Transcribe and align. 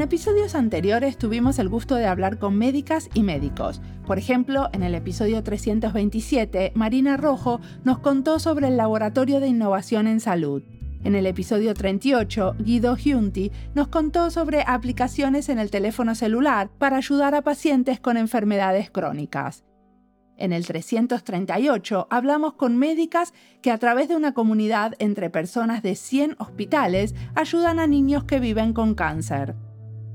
En 0.00 0.04
episodios 0.04 0.54
anteriores 0.54 1.18
tuvimos 1.18 1.58
el 1.58 1.68
gusto 1.68 1.94
de 1.94 2.06
hablar 2.06 2.38
con 2.38 2.56
médicas 2.56 3.10
y 3.12 3.22
médicos. 3.22 3.82
Por 4.06 4.16
ejemplo, 4.16 4.70
en 4.72 4.82
el 4.82 4.94
episodio 4.94 5.42
327, 5.42 6.72
Marina 6.74 7.18
Rojo 7.18 7.60
nos 7.84 7.98
contó 7.98 8.38
sobre 8.38 8.68
el 8.68 8.78
Laboratorio 8.78 9.40
de 9.40 9.48
Innovación 9.48 10.06
en 10.06 10.20
Salud. 10.20 10.62
En 11.04 11.14
el 11.14 11.26
episodio 11.26 11.74
38, 11.74 12.54
Guido 12.60 12.96
Giunti 12.96 13.52
nos 13.74 13.88
contó 13.88 14.30
sobre 14.30 14.64
aplicaciones 14.66 15.50
en 15.50 15.58
el 15.58 15.70
teléfono 15.70 16.14
celular 16.14 16.70
para 16.78 16.96
ayudar 16.96 17.34
a 17.34 17.42
pacientes 17.42 18.00
con 18.00 18.16
enfermedades 18.16 18.90
crónicas. 18.90 19.64
En 20.38 20.54
el 20.54 20.64
338 20.64 22.06
hablamos 22.08 22.54
con 22.54 22.78
médicas 22.78 23.34
que 23.60 23.70
a 23.70 23.76
través 23.76 24.08
de 24.08 24.16
una 24.16 24.32
comunidad 24.32 24.94
entre 24.98 25.28
personas 25.28 25.82
de 25.82 25.94
100 25.94 26.36
hospitales 26.38 27.14
ayudan 27.34 27.78
a 27.78 27.86
niños 27.86 28.24
que 28.24 28.40
viven 28.40 28.72
con 28.72 28.94
cáncer. 28.94 29.56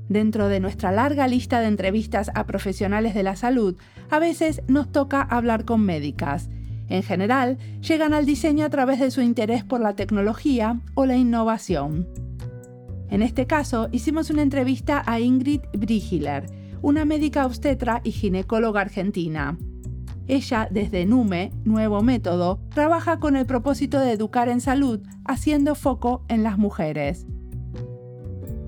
Dentro 0.08 0.48
de 0.48 0.60
nuestra 0.60 0.92
larga 0.92 1.26
lista 1.26 1.60
de 1.60 1.66
entrevistas 1.66 2.30
a 2.34 2.46
profesionales 2.46 3.14
de 3.14 3.22
la 3.22 3.36
salud, 3.36 3.76
a 4.10 4.18
veces 4.18 4.62
nos 4.68 4.92
toca 4.92 5.20
hablar 5.20 5.64
con 5.64 5.80
médicas. 5.80 6.48
En 6.88 7.02
general, 7.02 7.58
llegan 7.80 8.14
al 8.14 8.26
diseño 8.26 8.64
a 8.64 8.70
través 8.70 9.00
de 9.00 9.10
su 9.10 9.20
interés 9.20 9.64
por 9.64 9.80
la 9.80 9.96
tecnología 9.96 10.80
o 10.94 11.06
la 11.06 11.16
innovación. 11.16 12.06
En 13.10 13.22
este 13.22 13.46
caso, 13.46 13.88
hicimos 13.90 14.30
una 14.30 14.42
entrevista 14.42 15.02
a 15.06 15.18
Ingrid 15.18 15.62
Brigiler, 15.72 16.46
una 16.82 17.04
médica 17.04 17.46
obstetra 17.46 18.00
y 18.04 18.12
ginecóloga 18.12 18.82
argentina. 18.82 19.58
Ella, 20.28 20.68
desde 20.70 21.06
NUME, 21.06 21.52
Nuevo 21.64 22.02
Método, 22.02 22.60
trabaja 22.74 23.18
con 23.18 23.36
el 23.36 23.46
propósito 23.46 24.00
de 24.00 24.12
educar 24.12 24.48
en 24.48 24.60
salud, 24.60 25.00
haciendo 25.24 25.74
foco 25.74 26.24
en 26.28 26.42
las 26.42 26.58
mujeres. 26.58 27.26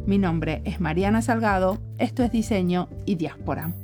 Mi 0.08 0.16
nombre 0.16 0.62
es 0.64 0.80
Mariana 0.80 1.20
Salgado, 1.20 1.76
esto 1.98 2.22
es 2.22 2.32
Diseño 2.32 2.88
y 3.04 3.16
Diáspora. 3.16 3.74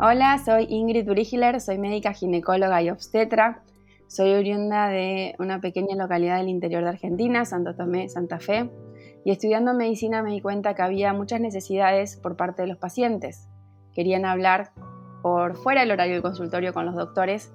Hola, 0.00 0.38
soy 0.38 0.66
Ingrid 0.68 1.08
Brigiler, 1.08 1.60
soy 1.60 1.76
médica 1.76 2.12
ginecóloga 2.12 2.80
y 2.80 2.88
obstetra. 2.88 3.64
Soy 4.06 4.32
oriunda 4.32 4.86
de 4.86 5.34
una 5.40 5.60
pequeña 5.60 5.96
localidad 5.96 6.36
del 6.36 6.48
interior 6.48 6.84
de 6.84 6.90
Argentina, 6.90 7.44
Santo 7.44 7.74
Tomé, 7.74 8.08
Santa 8.08 8.38
Fe, 8.38 8.70
y 9.24 9.32
estudiando 9.32 9.74
medicina 9.74 10.22
me 10.22 10.30
di 10.30 10.40
cuenta 10.40 10.74
que 10.74 10.82
había 10.82 11.12
muchas 11.14 11.40
necesidades 11.40 12.16
por 12.16 12.36
parte 12.36 12.62
de 12.62 12.68
los 12.68 12.78
pacientes. 12.78 13.48
Querían 13.92 14.24
hablar 14.24 14.70
por 15.20 15.56
fuera 15.56 15.80
del 15.80 15.90
horario 15.90 16.12
del 16.12 16.22
consultorio 16.22 16.72
con 16.72 16.86
los 16.86 16.94
doctores 16.94 17.52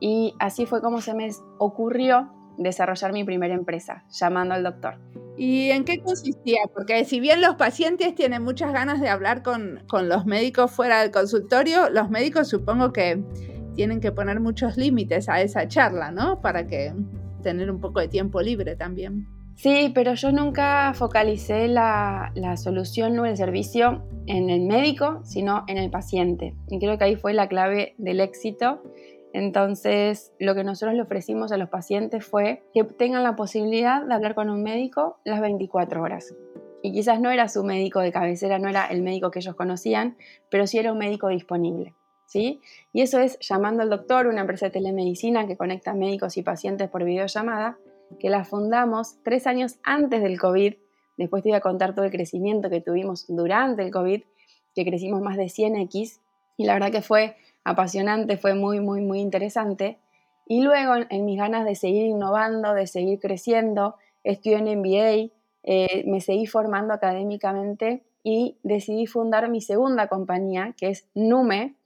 y 0.00 0.34
así 0.38 0.64
fue 0.64 0.80
como 0.80 1.02
se 1.02 1.12
me 1.12 1.28
ocurrió 1.58 2.32
desarrollar 2.56 3.12
mi 3.12 3.24
primera 3.24 3.52
empresa, 3.52 4.04
llamando 4.08 4.54
al 4.54 4.62
doctor. 4.62 4.98
¿Y 5.36 5.70
en 5.70 5.84
qué 5.84 6.00
consistía? 6.00 6.60
Porque 6.74 7.04
si 7.04 7.20
bien 7.20 7.40
los 7.40 7.56
pacientes 7.56 8.14
tienen 8.14 8.42
muchas 8.42 8.72
ganas 8.72 9.00
de 9.00 9.08
hablar 9.08 9.42
con, 9.42 9.82
los 9.90 10.26
médicos 10.26 10.70
fuera 10.70 11.00
del 11.00 11.10
consultorio, 11.10 11.88
los 11.90 12.10
médicos 12.10 12.48
supongo 12.48 12.92
que 12.92 13.22
tienen 13.74 14.00
que 14.00 14.12
poner 14.12 14.40
muchos 14.40 14.76
límites 14.76 15.28
a 15.28 15.40
esa 15.40 15.66
charla, 15.68 16.10
¿no? 16.10 16.40
Para 16.42 16.66
que 16.66 16.92
tener 17.42 17.70
un 17.70 17.80
poco 17.80 18.00
de 18.00 18.08
tiempo 18.08 18.42
libre 18.42 18.76
también. 18.76 19.26
Sí, 19.54 19.90
pero 19.94 20.14
yo 20.14 20.32
nunca 20.32 20.92
focalicé 20.94 21.68
la, 21.68 22.32
la, 22.34 22.56
solución 22.56 23.18
o 23.18 23.26
el 23.26 23.36
servicio 23.36 24.02
en 24.26 24.50
el 24.50 24.62
médico, 24.62 25.20
sino 25.24 25.64
en 25.68 25.78
el 25.78 25.90
paciente. 25.90 26.54
Y 26.68 26.78
creo 26.78 26.98
que 26.98 27.04
ahí 27.04 27.16
fue 27.16 27.32
la 27.32 27.48
clave 27.48 27.94
del 27.98 28.20
éxito 28.20 28.82
entonces, 29.32 30.32
lo 30.38 30.54
que 30.54 30.64
nosotros 30.64 30.94
le 30.94 31.02
ofrecimos 31.02 31.52
a 31.52 31.56
los 31.56 31.70
pacientes 31.70 32.24
fue 32.24 32.62
que 32.74 32.84
tengan 32.84 33.22
la 33.22 33.34
posibilidad 33.34 34.04
de 34.04 34.14
hablar 34.14 34.34
con 34.34 34.50
un 34.50 34.62
médico 34.62 35.18
las 35.24 35.40
24 35.40 36.02
horas. 36.02 36.34
Y 36.82 36.92
quizás 36.92 37.20
no 37.20 37.30
era 37.30 37.48
su 37.48 37.64
médico 37.64 38.00
de 38.00 38.12
cabecera, 38.12 38.58
no 38.58 38.68
era 38.68 38.86
el 38.86 39.02
médico 39.02 39.30
que 39.30 39.38
ellos 39.38 39.54
conocían, 39.54 40.16
pero 40.50 40.66
sí 40.66 40.78
era 40.78 40.92
un 40.92 40.98
médico 40.98 41.28
disponible. 41.28 41.94
¿sí? 42.26 42.60
Y 42.92 43.02
eso 43.02 43.20
es 43.20 43.38
Llamando 43.40 43.82
al 43.82 43.90
Doctor, 43.90 44.26
una 44.26 44.40
empresa 44.42 44.66
de 44.66 44.72
telemedicina 44.72 45.46
que 45.46 45.56
conecta 45.56 45.94
médicos 45.94 46.36
y 46.36 46.42
pacientes 46.42 46.90
por 46.90 47.04
videollamada, 47.04 47.78
que 48.18 48.28
la 48.28 48.44
fundamos 48.44 49.16
tres 49.22 49.46
años 49.46 49.78
antes 49.82 50.22
del 50.22 50.38
COVID. 50.38 50.74
Después 51.16 51.42
te 51.42 51.50
voy 51.50 51.56
a 51.56 51.60
contar 51.60 51.94
todo 51.94 52.04
el 52.04 52.10
crecimiento 52.10 52.68
que 52.68 52.80
tuvimos 52.80 53.26
durante 53.28 53.82
el 53.82 53.90
COVID, 53.90 54.22
que 54.74 54.84
crecimos 54.84 55.22
más 55.22 55.36
de 55.36 55.44
100x. 55.44 56.20
Y 56.58 56.64
la 56.64 56.74
verdad 56.74 56.90
que 56.90 57.02
fue 57.02 57.36
apasionante, 57.64 58.36
fue 58.36 58.54
muy, 58.54 58.80
muy, 58.80 59.00
muy 59.00 59.20
interesante. 59.20 59.98
Y 60.46 60.62
luego, 60.62 60.94
en, 61.08 61.24
mis 61.24 61.38
ganas 61.38 61.64
de 61.64 61.74
seguir 61.74 62.06
innovando, 62.06 62.74
de 62.74 62.86
seguir 62.86 63.20
creciendo, 63.20 63.96
estudié 64.24 64.58
en 64.58 64.80
MBA, 64.80 65.32
eh, 65.64 66.04
me 66.06 66.20
seguí 66.20 66.46
formando 66.46 66.92
académicamente 66.92 68.04
y 68.24 68.58
decidí 68.62 69.06
fundar 69.06 69.48
mi 69.48 69.60
segunda 69.60 70.08
compañía, 70.08 70.74
que 70.76 70.88
es 70.88 71.08
Nume, 71.14 71.76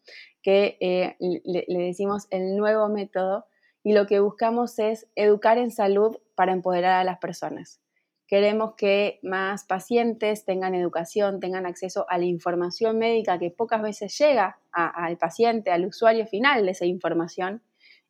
que 0.42 0.76
eh, 0.80 1.16
le, 1.18 1.64
le 1.66 1.78
decimos 1.80 2.26
el 2.30 2.56
nuevo 2.56 2.88
método, 2.88 3.46
y 3.82 3.92
lo 3.92 4.06
que 4.06 4.18
buscamos 4.18 4.78
es 4.78 5.06
educar 5.14 5.58
en 5.58 5.70
salud 5.70 6.16
para 6.34 6.52
empoderar 6.52 7.00
a 7.00 7.04
las 7.04 7.18
personas. 7.18 7.80
Queremos 8.26 8.74
que 8.74 9.20
más 9.22 9.64
pacientes 9.64 10.44
tengan 10.44 10.74
educación, 10.74 11.38
tengan 11.38 11.64
acceso 11.64 12.06
a 12.08 12.18
la 12.18 12.24
información 12.24 12.98
médica 12.98 13.38
que 13.38 13.50
pocas 13.50 13.80
veces 13.82 14.18
llega 14.18 14.58
al 14.72 15.16
paciente, 15.16 15.70
al 15.70 15.86
usuario 15.86 16.26
final 16.26 16.64
de 16.64 16.72
esa 16.72 16.86
información. 16.86 17.62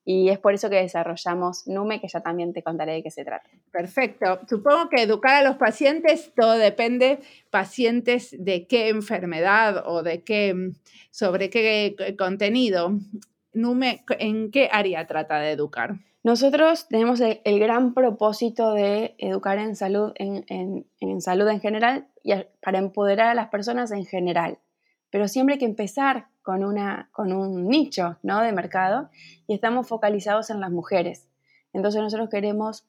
Y 0.09 0.29
es 0.29 0.39
por 0.39 0.55
eso 0.55 0.71
que 0.71 0.77
desarrollamos 0.77 1.67
NUME, 1.67 2.01
que 2.01 2.07
ya 2.07 2.21
también 2.21 2.53
te 2.53 2.63
contaré 2.63 2.93
de 2.93 3.03
qué 3.03 3.11
se 3.11 3.25
trata. 3.25 3.51
Perfecto. 3.73 4.39
Supongo 4.49 4.89
que 4.89 5.03
educar 5.03 5.35
a 5.35 5.43
los 5.43 5.57
pacientes, 5.57 6.33
todo 6.37 6.53
depende, 6.53 7.19
pacientes 7.51 8.35
de 8.39 8.69
qué 8.69 8.89
enfermedad 8.89 9.83
o 9.85 10.05
de 10.05 10.23
qué, 10.23 10.55
sobre 11.11 11.51
qué 11.51 12.15
contenido. 12.17 12.93
NUME, 13.53 14.05
¿en 14.21 14.53
qué 14.53 14.69
área 14.71 15.07
trata 15.09 15.41
de 15.41 15.51
educar? 15.51 15.97
Nosotros 16.27 16.89
tenemos 16.89 17.21
el, 17.21 17.61
gran 17.61 17.95
propósito 17.95 18.73
de 18.73 19.15
educar 19.19 19.59
en 19.59 19.77
salud 19.77 20.13
en, 20.17 21.21
salud 21.21 21.47
en 21.47 21.61
general 21.61 22.09
y 22.25 22.33
para 22.61 22.79
empoderar 22.79 23.29
a 23.29 23.35
las 23.35 23.47
personas 23.47 23.93
en 23.93 24.05
general. 24.05 24.59
Pero 25.11 25.29
siempre 25.29 25.53
hay 25.53 25.61
que 25.61 25.67
empezar 25.67 26.27
con, 26.43 26.65
una, 26.65 27.11
con 27.13 27.33
un 27.33 27.69
nicho 27.69 28.19
¿no? 28.25 28.43
de 28.43 28.51
mercado 28.51 29.09
y 29.47 29.55
estamos 29.55 29.87
focalizados 29.87 30.51
en 30.51 30.59
las 30.59 30.73
mujeres. 30.73 31.29
Entonces 31.73 32.03
nosotros 32.03 32.29
queremos 32.29 32.89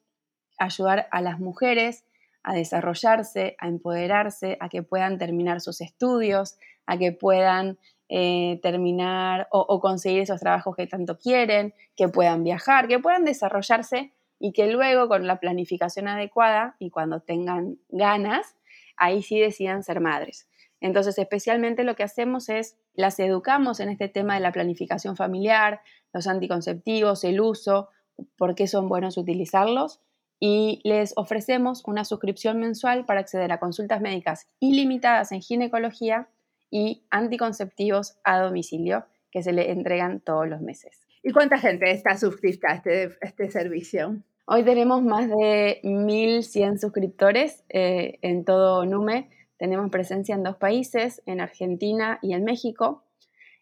ayudar 0.57 1.07
a 1.11 1.21
las 1.21 1.39
mujeres 1.39 2.05
a 2.41 2.55
desarrollarse, 2.55 3.55
a 3.59 3.67
empoderarse, 3.67 4.57
a 4.59 4.67
que 4.67 4.81
puedan 4.81 5.19
terminar 5.19 5.61
sus 5.61 5.81
estudios, 5.81 6.57
a 6.87 6.97
que 6.97 7.11
puedan 7.11 7.77
eh, 8.09 8.59
terminar 8.61 9.47
o, 9.51 9.79
conseguir 9.81 10.21
esos 10.21 10.39
trabajos 10.39 10.75
que 10.75 10.87
tanto 10.87 11.17
quieren, 11.17 11.73
que 11.95 12.07
puedan 12.07 12.43
viajar, 12.43 12.87
que 12.87 12.99
puedan 12.99 13.25
desarrollarse 13.25 14.13
y 14.39 14.53
que 14.53 14.67
luego 14.67 15.07
con 15.07 15.27
la 15.27 15.39
planificación 15.39 16.07
adecuada 16.07 16.75
y 16.79 16.89
cuando 16.89 17.19
tengan 17.19 17.77
ganas, 17.89 18.55
ahí 18.95 19.23
sí 19.23 19.39
decidan 19.39 19.83
ser 19.83 19.99
madres. 19.99 20.47
Entonces, 20.79 21.17
especialmente 21.17 21.83
lo 21.83 21.95
que 21.95 22.03
hacemos 22.03 22.49
es 22.49 22.77
las 22.93 23.19
educamos 23.19 23.79
en 23.79 23.89
este 23.89 24.07
tema 24.07 24.35
de 24.35 24.41
la 24.41 24.51
planificación 24.51 25.15
familiar, 25.15 25.81
los 26.13 26.27
anticonceptivos, 26.27 27.23
el 27.23 27.41
uso, 27.41 27.89
por 28.37 28.55
qué 28.55 28.67
son 28.67 28.87
buenos 28.87 29.17
utilizarlos 29.17 30.01
y 30.39 30.81
les 30.83 31.13
ofrecemos 31.15 31.83
una 31.85 32.05
suscripción 32.05 32.59
mensual 32.59 33.05
para 33.05 33.19
acceder 33.19 33.51
a 33.51 33.59
consultas 33.59 34.01
médicas 34.01 34.47
ilimitadas 34.59 35.31
en 35.31 35.41
ginecología 35.41 36.29
y 36.69 37.05
anticonceptivos 37.09 38.17
a 38.23 38.39
domicilio 38.39 39.05
que 39.31 39.43
se 39.43 39.53
le 39.53 39.71
entregan 39.71 40.19
todos 40.19 40.47
los 40.47 40.61
meses. 40.61 41.07
¿Y 41.23 41.31
cuánta 41.31 41.57
gente 41.57 41.91
está 41.91 42.17
suscrita 42.17 42.71
a 42.71 42.75
este, 42.75 43.17
este 43.21 43.51
servicio? 43.51 44.17
Hoy 44.45 44.63
tenemos 44.63 45.03
más 45.03 45.27
de 45.27 45.81
1.100 45.83 46.79
suscriptores 46.79 47.65
eh, 47.69 48.17
en 48.21 48.45
todo 48.45 48.85
NUME. 48.85 49.29
Tenemos 49.57 49.89
presencia 49.91 50.35
en 50.35 50.43
dos 50.43 50.55
países, 50.55 51.21
en 51.25 51.41
Argentina 51.41 52.19
y 52.21 52.33
en 52.33 52.45
México. 52.45 53.03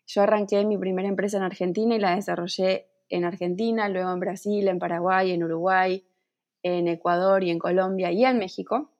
Yo 0.05 0.21
arranqué 0.21 0.63
mi 0.63 0.77
primera 0.77 1.07
empresa 1.07 1.37
en 1.37 1.43
Argentina 1.43 1.95
y 1.95 1.99
la 1.99 2.15
desarrollé 2.15 2.85
en 3.09 3.25
Argentina, 3.25 3.89
luego 3.89 4.11
en 4.11 4.19
Brasil, 4.19 4.67
en 4.67 4.77
Paraguay, 4.77 5.31
en 5.31 5.43
Uruguay, 5.43 6.05
en 6.61 6.87
Ecuador 6.87 7.43
y 7.43 7.49
en 7.49 7.59
Colombia 7.59 8.11
y 8.11 8.25
en 8.25 8.37
México. 8.37 8.91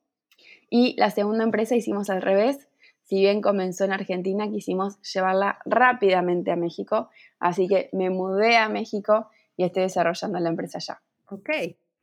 Y 0.69 0.95
la 0.97 1.11
segunda 1.11 1.43
empresa 1.43 1.75
hicimos 1.75 2.09
al 2.09 2.21
revés, 2.21 2.67
si 3.05 3.19
bien 3.19 3.41
comenzó 3.41 3.85
en 3.85 3.93
Argentina, 3.93 4.49
quisimos 4.49 5.01
llevarla 5.01 5.59
rápidamente 5.65 6.51
a 6.51 6.55
México, 6.55 7.09
así 7.39 7.67
que 7.67 7.89
me 7.93 8.09
mudé 8.09 8.57
a 8.57 8.67
México 8.67 9.29
y 9.55 9.63
estoy 9.63 9.83
desarrollando 9.83 10.39
la 10.39 10.49
empresa 10.49 10.79
allá. 10.79 11.01
Ok. 11.29 11.49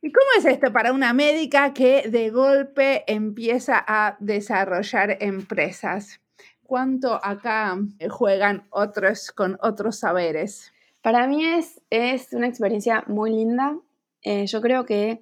¿Y 0.01 0.11
cómo 0.11 0.27
es 0.37 0.45
esto 0.45 0.71
para 0.73 0.91
una 0.91 1.13
médica 1.13 1.73
que 1.73 2.09
de 2.09 2.29
golpe 2.29 3.03
empieza 3.07 3.83
a 3.85 4.17
desarrollar 4.19 5.17
empresas? 5.21 6.19
¿Cuánto 6.63 7.19
acá 7.23 7.77
juegan 8.09 8.65
otros 8.69 9.31
con 9.31 9.57
otros 9.61 9.99
saberes? 9.99 10.73
Para 11.01 11.27
mí 11.27 11.45
es, 11.45 11.81
es 11.89 12.33
una 12.33 12.47
experiencia 12.47 13.03
muy 13.07 13.31
linda. 13.31 13.77
Eh, 14.23 14.45
yo 14.47 14.61
creo 14.61 14.85
que 14.85 15.21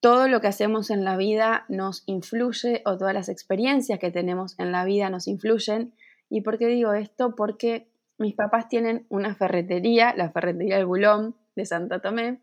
todo 0.00 0.28
lo 0.28 0.40
que 0.40 0.48
hacemos 0.48 0.90
en 0.90 1.04
la 1.04 1.16
vida 1.16 1.64
nos 1.68 2.02
influye 2.06 2.82
o 2.86 2.96
todas 2.96 3.14
las 3.14 3.28
experiencias 3.28 3.98
que 3.98 4.10
tenemos 4.10 4.58
en 4.58 4.72
la 4.72 4.84
vida 4.84 5.10
nos 5.10 5.28
influyen. 5.28 5.94
¿Y 6.30 6.40
por 6.40 6.58
qué 6.58 6.66
digo 6.66 6.94
esto? 6.94 7.34
Porque 7.36 7.88
mis 8.18 8.34
papás 8.34 8.68
tienen 8.68 9.06
una 9.08 9.34
ferretería, 9.34 10.14
la 10.16 10.30
ferretería 10.30 10.76
del 10.76 10.86
Bulón 10.86 11.36
de 11.56 11.64
Santa 11.64 12.00
Tomé, 12.00 12.40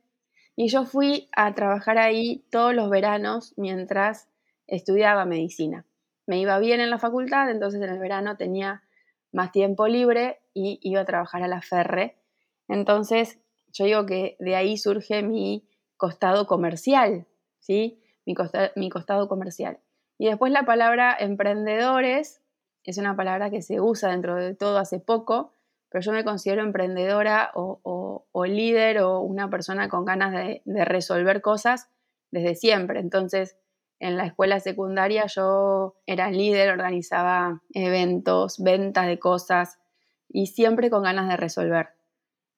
y 0.55 0.69
yo 0.69 0.85
fui 0.85 1.29
a 1.35 1.53
trabajar 1.53 1.99
ahí 1.99 2.43
todos 2.49 2.73
los 2.73 2.89
veranos 2.89 3.53
mientras 3.57 4.27
estudiaba 4.65 5.23
medicina. 5.25 5.85
Me 6.25 6.39
iba 6.39 6.57
bien 6.57 6.79
en 6.79 6.89
la 6.89 6.97
facultad, 6.97 7.51
entonces 7.51 7.79
en 7.79 7.89
el 7.89 7.99
verano 7.99 8.37
tenía 8.37 8.81
más 9.31 9.51
tiempo 9.51 9.87
libre 9.87 10.39
y 10.55 10.79
iba 10.81 11.01
a 11.01 11.05
trabajar 11.05 11.43
a 11.43 11.47
la 11.47 11.61
ferre. 11.61 12.17
Entonces 12.67 13.39
yo 13.71 13.85
digo 13.85 14.07
que 14.07 14.35
de 14.39 14.55
ahí 14.55 14.77
surge 14.77 15.21
mi 15.21 15.69
costado 15.95 16.47
comercial, 16.47 17.26
¿sí? 17.67 18.01
Mi, 18.25 18.89
costado 18.89 19.27
comercial. 19.27 19.79
Y 20.17 20.27
después 20.27 20.51
la 20.51 20.65
palabra 20.65 21.15
emprendedores 21.19 22.41
es 22.83 22.97
una 22.97 23.15
palabra 23.15 23.49
que 23.49 23.61
se 23.61 23.81
usa 23.81 24.09
dentro 24.11 24.35
de 24.35 24.55
todo 24.55 24.77
hace 24.77 24.99
poco, 24.99 25.51
pero 25.89 26.01
yo 26.01 26.11
me 26.13 26.23
considero 26.23 26.63
emprendedora 26.63 27.51
o, 27.53 28.23
líder 28.45 28.99
o 28.99 29.19
una 29.19 29.49
persona 29.49 29.89
con 29.89 30.05
ganas 30.05 30.31
de, 30.31 30.61
de, 30.63 30.85
resolver 30.85 31.41
cosas 31.41 31.89
desde 32.31 32.55
siempre. 32.55 32.99
Entonces, 32.99 33.57
en 33.99 34.15
la 34.15 34.25
escuela 34.25 34.59
secundaria 34.59 35.25
yo 35.27 35.95
era 36.05 36.31
líder, 36.31 36.69
organizaba 36.69 37.61
eventos, 37.73 38.63
ventas 38.63 39.07
de 39.07 39.19
cosas 39.19 39.79
y 40.29 40.47
siempre 40.47 40.89
con 40.89 41.03
ganas 41.03 41.27
de 41.27 41.37
resolver. 41.37 41.96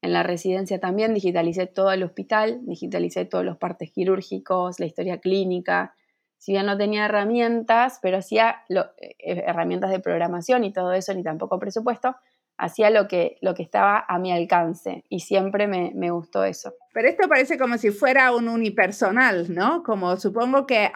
En 0.01 0.13
la 0.13 0.23
residencia 0.23 0.79
también 0.79 1.13
digitalicé 1.13 1.67
todo 1.67 1.91
el 1.91 2.03
hospital, 2.03 2.61
digitalicé 2.65 3.25
todos 3.25 3.43
los 3.43 3.57
partes 3.57 3.91
quirúrgicos, 3.91 4.79
la 4.79 4.85
historia 4.85 5.19
clínica. 5.19 5.95
Si 6.37 6.53
bien 6.53 6.65
no 6.65 6.77
tenía 6.77 7.05
herramientas, 7.05 7.99
pero 8.01 8.17
hacía 8.17 8.63
eh, 8.69 9.15
herramientas 9.19 9.91
de 9.91 9.99
programación 9.99 10.63
y 10.63 10.71
todo 10.71 10.93
eso, 10.93 11.13
ni 11.13 11.21
tampoco 11.21 11.59
presupuesto, 11.59 12.15
hacía 12.59 12.89
lo 12.89 13.07
que, 13.07 13.37
lo 13.41 13.53
que 13.55 13.63
estaba 13.63 14.05
a 14.07 14.19
mi 14.19 14.31
alcance 14.31 15.03
y 15.09 15.21
siempre 15.21 15.67
me, 15.67 16.11
gustó 16.11 16.43
eso. 16.43 16.73
Pero 16.93 17.07
esto 17.07 17.27
parece 17.27 17.57
como 17.57 17.77
si 17.77 17.91
fuera 17.91 18.33
un 18.35 18.49
unipersonal, 18.49 19.53
¿no? 19.53 19.81
Como 19.83 20.17
supongo 20.17 20.65
que 20.65 20.91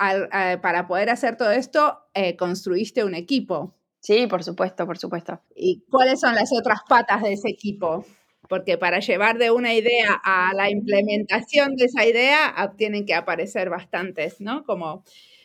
para 0.62 0.88
poder 0.88 1.10
hacer 1.10 1.38
todo 1.38 1.52
esto 1.52 2.00
eh, 2.14 2.36
construiste 2.36 3.04
un 3.04 3.16
equipo. 3.16 3.74
Sí, 4.00 4.28
por 4.28 4.44
supuesto, 4.44 4.86
por 4.86 4.98
supuesto. 4.98 5.40
¿Y 5.56 5.86
cuáles 5.90 6.20
son 6.20 6.36
las 6.36 6.52
otras 6.52 6.82
patas 6.88 7.22
de 7.22 7.34
ese 7.34 7.50
equipo? 7.50 8.06
Porque 8.50 8.78
para 8.78 9.00
llevar 9.00 9.38
de 9.38 9.52
una 9.52 9.74
idea 9.74 10.22
a 10.24 10.54
la 10.54 10.70
implementación 10.70 11.76
de 11.76 11.86
esa 11.86 12.06
idea 12.06 12.54
ah, 12.56 12.74
tienen 12.76 13.06
que 13.06 13.14
aparecer 13.14 13.70
bastantes, 13.70 14.42
¿no? 14.42 14.64
Como 14.66 15.04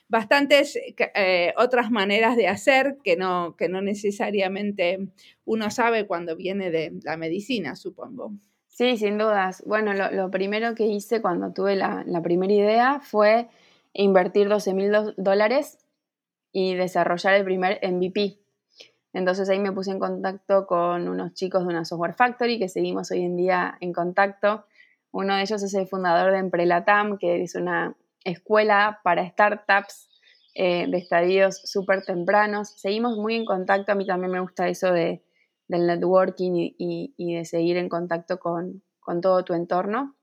bastantes 0.09 0.79
eh, 1.15 1.53
otras 1.56 1.91
maneras 1.91 2.37
de 2.37 2.49
hacer 2.49 2.97
que 3.05 3.17
no, 3.17 3.56
que 3.56 3.69
no 3.69 3.83
necesariamente 3.83 5.09
uno 5.45 5.71
sabe 5.71 6.06
cuando 6.06 6.37
viene 6.37 6.71
de 6.71 6.93
la 7.03 7.17
medicina, 7.17 7.77
supongo. 7.77 8.33
Sí, 8.69 8.97
sin 8.97 9.19
dudas. 9.19 9.62
Bueno, 9.67 9.93
lo, 9.93 10.31
primero 10.31 10.75
que 10.75 10.87
hice 10.87 11.21
cuando 11.21 11.53
tuve 11.53 11.77
la, 11.77 12.05
la 12.06 12.23
primera 12.23 12.53
idea 12.53 13.00
fue 13.00 13.49
invertir 13.93 14.49
12 14.49 14.75
mil 14.75 14.93
dólares 15.17 15.79
y 16.53 16.75
desarrollar 16.75 17.35
el 17.35 17.45
primer 17.45 17.81
MVP, 17.83 18.39
entonces 19.19 19.49
ahí 19.49 19.59
me 19.59 19.73
puse 19.73 19.91
en 19.91 19.99
contacto 19.99 20.67
con 20.67 21.09
unos 21.09 21.35
chicos 21.35 21.62
de 21.62 21.69
una 21.69 21.85
software 21.85 22.15
factory 22.15 22.59
que 22.61 22.69
seguimos 22.69 23.11
hoy 23.11 23.23
en 23.23 23.37
día 23.37 23.76
en 23.81 23.93
contacto. 23.93 24.65
Uno 25.11 25.35
de 25.35 25.43
ellos 25.43 25.61
es 25.61 25.75
el 25.75 25.88
fundador 25.88 26.31
de 26.31 26.38
Emprelatam, 26.38 27.19
que 27.19 27.43
es 27.43 27.56
una 27.56 27.97
escuela 28.23 29.00
para 29.03 29.29
startups 29.29 30.09
eh, 30.55 30.87
de 30.88 30.99
estadios 30.99 31.61
súper 31.65 32.05
tempranos. 32.05 32.69
Seguimos 32.69 33.17
muy 33.17 33.35
en 33.35 33.44
contacto, 33.44 33.91
a 33.91 33.97
mí 33.97 34.06
también 34.06 34.31
me 34.31 34.41
gusta 34.41 34.69
eso 34.69 34.93
de, 34.93 35.25
del 35.67 35.88
networking 35.88 36.75
y, 36.79 37.35
de 37.35 37.44
seguir 37.44 37.76
en 37.76 37.88
contacto 37.88 38.38
con, 38.38 38.85
con 39.00 39.21
todo 39.21 39.44
tu 39.44 39.53
entorno. 39.53 40.14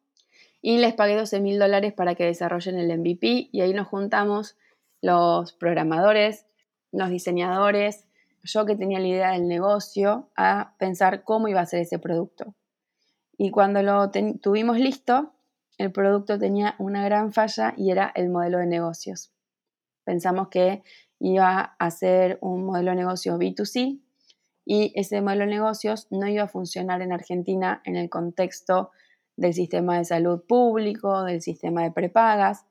Y 0.61 0.77
les 0.77 0.93
pagué 0.93 1.17
12 1.17 1.41
mil 1.41 1.59
dólares 1.59 1.91
para 1.91 2.15
que 2.15 2.23
desarrollen 2.23 2.79
el 2.79 2.97
MVP 2.97 3.49
y 3.51 3.59
ahí 3.59 3.73
nos 3.73 3.87
juntamos 3.87 4.55
los 5.01 5.51
programadores, 5.51 6.45
los 6.93 7.09
diseñadores, 7.09 8.04
yo 8.45 8.65
que 8.65 8.75
tenía 8.75 8.99
la 8.99 9.07
idea 9.07 9.31
del 9.31 9.47
negocio, 9.47 10.29
a 10.35 10.75
pensar 10.77 11.23
cómo 11.23 11.47
iba 11.47 11.61
a 11.61 11.65
ser 11.65 11.81
ese 11.81 11.99
producto. 11.99 12.55
Y 13.37 13.51
cuando 13.51 13.81
lo 13.81 14.11
tuvimos 14.41 14.79
listo, 14.79 15.33
el 15.77 15.91
producto 15.91 16.39
tenía 16.39 16.75
una 16.77 17.03
gran 17.03 17.33
falla 17.33 17.73
y 17.75 17.91
era 17.91 18.11
el 18.15 18.29
modelo 18.29 18.59
de 18.59 18.67
negocios. 18.67 19.33
Pensamos 20.05 20.47
que 20.49 20.83
iba 21.19 21.75
a 21.77 21.91
ser 21.91 22.37
un 22.41 22.65
modelo 22.65 22.91
de 22.91 22.97
negocio 22.97 23.37
B2C 23.37 23.99
y 24.63 24.93
ese 24.95 25.21
modelo 25.21 25.45
de 25.45 25.51
negocios 25.51 26.07
no 26.11 26.27
iba 26.27 26.43
a 26.43 26.47
funcionar 26.47 27.01
en 27.01 27.11
Argentina 27.11 27.81
en 27.83 27.95
el 27.95 28.09
contexto 28.09 28.91
del 29.35 29.53
sistema 29.53 29.97
de 29.97 30.05
salud 30.05 30.43
público, 30.47 31.23
del 31.23 31.41
sistema 31.41 31.83
de 31.83 31.91
prepagas. 31.91 32.65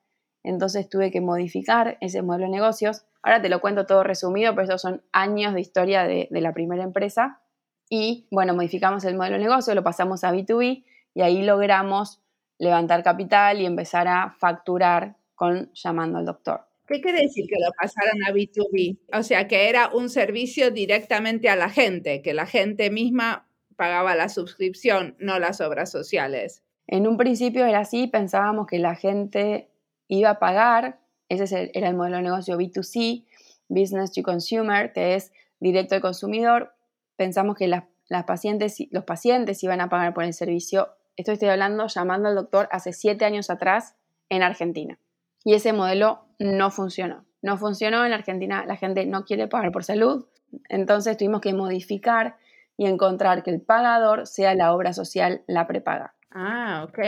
Entonces 0.44 0.88
tuve 0.88 1.10
que 1.10 1.20
modificar 1.20 1.98
ese 2.00 2.22
modelo 2.22 2.44
de 2.44 2.52
negocios 2.52 3.04
Ahora 3.24 3.40
te 3.40 3.48
lo 3.48 3.62
cuento 3.62 3.86
todo 3.86 4.04
resumido, 4.04 4.54
pero 4.54 4.66
esos 4.66 4.82
son 4.82 5.02
años 5.10 5.54
de 5.54 5.60
historia 5.62 6.04
de, 6.04 6.28
la 6.30 6.52
primera 6.52 6.84
empresa. 6.84 7.40
Y 7.88 8.28
bueno, 8.30 8.54
modificamos 8.54 9.02
el 9.04 9.16
modelo 9.16 9.38
de 9.38 9.44
negocio, 9.44 9.74
lo 9.74 9.82
pasamos 9.82 10.24
a 10.24 10.32
B2B 10.32 10.84
y 11.14 11.22
ahí 11.22 11.42
logramos 11.42 12.20
levantar 12.58 13.02
capital 13.02 13.62
y 13.62 13.66
empezar 13.66 14.08
a 14.08 14.36
facturar 14.38 15.16
con 15.34 15.72
llamando 15.72 16.18
al 16.18 16.26
doctor. 16.26 16.66
¿Qué 16.86 17.00
quiere 17.00 17.22
decir 17.22 17.46
que 17.48 17.56
lo 17.58 17.72
pasaron 17.80 18.22
a 18.24 18.30
B2B? 18.30 18.98
O 19.18 19.22
sea, 19.22 19.48
que 19.48 19.70
era 19.70 19.88
un 19.88 20.10
servicio 20.10 20.70
directamente 20.70 21.48
a 21.48 21.56
la 21.56 21.70
gente, 21.70 22.20
que 22.20 22.34
la 22.34 22.44
gente 22.44 22.90
misma 22.90 23.48
pagaba 23.74 24.14
la 24.14 24.28
suscripción, 24.28 25.16
no 25.18 25.38
las 25.38 25.62
obras 25.62 25.90
sociales. 25.90 26.62
En 26.86 27.06
un 27.06 27.16
principio 27.16 27.64
era 27.64 27.80
así, 27.80 28.06
pensábamos 28.06 28.66
que 28.66 28.78
la 28.78 28.96
gente 28.96 29.70
iba 30.08 30.30
a 30.30 30.38
pagar 30.38 31.00
ese 31.28 31.70
era 31.75 31.88
el 31.88 31.96
modelo 31.96 32.16
de 32.16 32.23
negocio 32.23 32.58
B2C, 32.58 33.25
Business 33.68 34.12
to 34.12 34.23
Consumer, 34.23 34.92
que 34.92 35.14
es 35.14 35.32
directo 35.61 35.94
al 35.94 36.00
consumidor. 36.00 36.75
Pensamos 37.16 37.56
que 37.56 37.68
las, 37.68 37.84
pacientes, 38.26 38.76
los 38.90 39.04
pacientes 39.04 39.62
iban 39.62 39.80
a 39.80 39.88
pagar 39.88 40.14
por 40.14 40.25
el 40.25 40.34
servicio. 40.34 40.88
Esto 41.16 41.32
estoy 41.32 41.49
hablando 41.49 41.87
llamando 41.87 42.28
al 42.28 42.34
doctor 42.34 42.68
hace 42.73 42.92
siete 42.92 43.25
años 43.25 43.50
atrás 43.50 43.96
en 44.28 44.42
Argentina. 44.42 44.99
Y 45.44 45.54
ese 45.54 45.73
modelo 45.73 46.25
no 46.38 46.70
funcionó. 46.70 47.25
No 47.42 47.58
funcionó 47.58 48.04
en 48.04 48.12
Argentina, 48.12 48.64
la 48.66 48.76
gente 48.76 49.04
no 49.06 49.25
quiere 49.25 49.49
pagar 49.49 49.70
por 49.70 49.84
salud. 49.84 50.26
Entonces 50.68 51.16
tuvimos 51.16 51.40
que 51.40 51.52
modificar 51.52 52.37
y 52.76 52.87
encontrar 52.87 53.42
que 53.42 53.50
el 53.50 53.61
pagador 53.61 54.26
sea 54.26 54.54
la 54.54 54.75
obra 54.75 54.92
social, 54.92 55.42
la 55.46 55.66
prepaga. 55.66 56.14
Ah, 56.36 56.84
ok. 56.88 56.98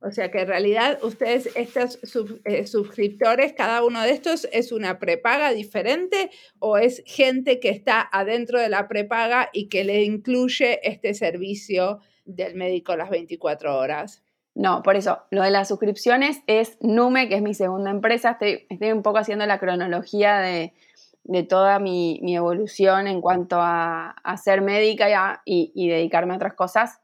O 0.00 0.10
sea 0.10 0.30
que 0.30 0.42
en 0.42 0.46
realidad 0.46 0.98
ustedes, 1.02 1.48
estos 1.56 1.98
eh, 2.44 2.66
suscriptores, 2.66 3.54
cada 3.54 3.82
uno 3.82 4.02
de 4.02 4.10
estos 4.10 4.46
es 4.52 4.72
una 4.72 4.98
prepaga 4.98 5.52
diferente 5.52 6.30
o 6.58 6.76
es 6.76 7.02
gente 7.06 7.60
que 7.60 7.70
está 7.70 8.06
adentro 8.12 8.60
de 8.60 8.68
la 8.68 8.86
prepaga 8.86 9.48
y 9.54 9.70
que 9.70 9.84
le 9.84 10.04
incluye 10.04 10.86
este 10.86 11.14
servicio 11.14 12.00
del 12.26 12.56
médico 12.56 12.94
las 12.94 13.08
24 13.08 13.74
horas. 13.74 14.22
No, 14.54 14.82
por 14.82 14.96
eso, 14.96 15.22
lo 15.30 15.42
de 15.42 15.50
las 15.50 15.68
suscripciones 15.68 16.42
es 16.46 16.76
Nume, 16.82 17.28
que 17.30 17.36
es 17.36 17.42
mi 17.42 17.54
segunda 17.54 17.90
empresa. 17.90 18.32
Estoy, 18.32 18.66
estoy 18.68 18.92
un 18.92 19.02
poco 19.02 19.18
haciendo 19.18 19.46
la 19.46 19.58
cronología 19.58 20.40
de, 20.40 20.74
toda 21.48 21.78
mi, 21.78 22.20
evolución 22.22 23.06
en 23.06 23.22
cuanto 23.22 23.56
a, 23.60 24.14
ser 24.42 24.60
médica 24.60 25.40
y 25.46 25.88
dedicarme 25.88 26.34
a 26.34 26.36
otras 26.36 26.54
cosas 26.54 27.00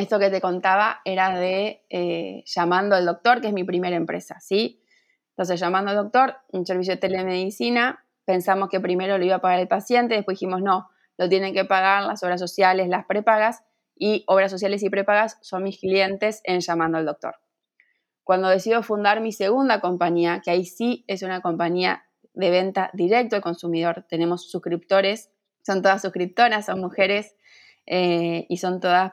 esto 0.00 0.18
que 0.18 0.30
te 0.30 0.40
contaba 0.40 1.00
era 1.04 1.38
de 1.38 1.84
eh, 1.88 2.42
llamando 2.46 2.96
al 2.96 3.06
doctor, 3.06 3.40
que 3.40 3.48
es 3.48 3.52
mi 3.52 3.64
primera 3.64 3.96
empresa, 3.96 4.38
¿sí? 4.40 4.82
Entonces, 5.30 5.60
llamando 5.60 5.90
al 5.90 5.96
doctor, 5.96 6.36
un 6.52 6.66
servicio 6.66 6.94
de 6.94 7.00
telemedicina, 7.00 8.04
pensamos 8.24 8.68
que 8.68 8.80
primero 8.80 9.16
lo 9.16 9.24
iba 9.24 9.36
a 9.36 9.40
pagar 9.40 9.60
el 9.60 9.68
paciente, 9.68 10.14
después 10.14 10.38
dijimos, 10.38 10.60
no, 10.62 10.88
lo 11.16 11.28
tienen 11.28 11.54
que 11.54 11.64
pagar 11.64 12.02
las 12.04 12.22
obras 12.22 12.40
sociales, 12.40 12.88
las 12.88 13.06
prepagas, 13.06 13.62
y 14.00 14.24
obras 14.26 14.50
sociales 14.50 14.82
y 14.82 14.88
prepagas 14.88 15.36
son 15.42 15.62
mis 15.62 15.78
clientes 15.78 16.40
en 16.44 16.60
llamando 16.60 16.96
al 16.96 17.04
doctor. 17.04 17.36
Cuando 18.24 18.48
decido 18.48 18.82
fundar 18.82 19.20
mi 19.20 19.30
segunda 19.30 19.80
compañía, 19.80 20.40
que 20.42 20.50
ahí 20.50 20.64
sí 20.64 21.04
es 21.06 21.22
una 21.22 21.42
compañía 21.42 22.04
de 22.32 22.50
venta 22.50 22.90
directo 22.94 23.36
al 23.36 23.42
consumidor. 23.42 24.06
Tenemos 24.08 24.50
suscriptores, 24.50 25.30
son 25.66 25.82
todas 25.82 26.00
suscriptoras, 26.00 26.66
son 26.66 26.80
mujeres 26.80 27.36
eh, 27.86 28.46
y 28.48 28.56
son 28.56 28.80
todas 28.80 29.12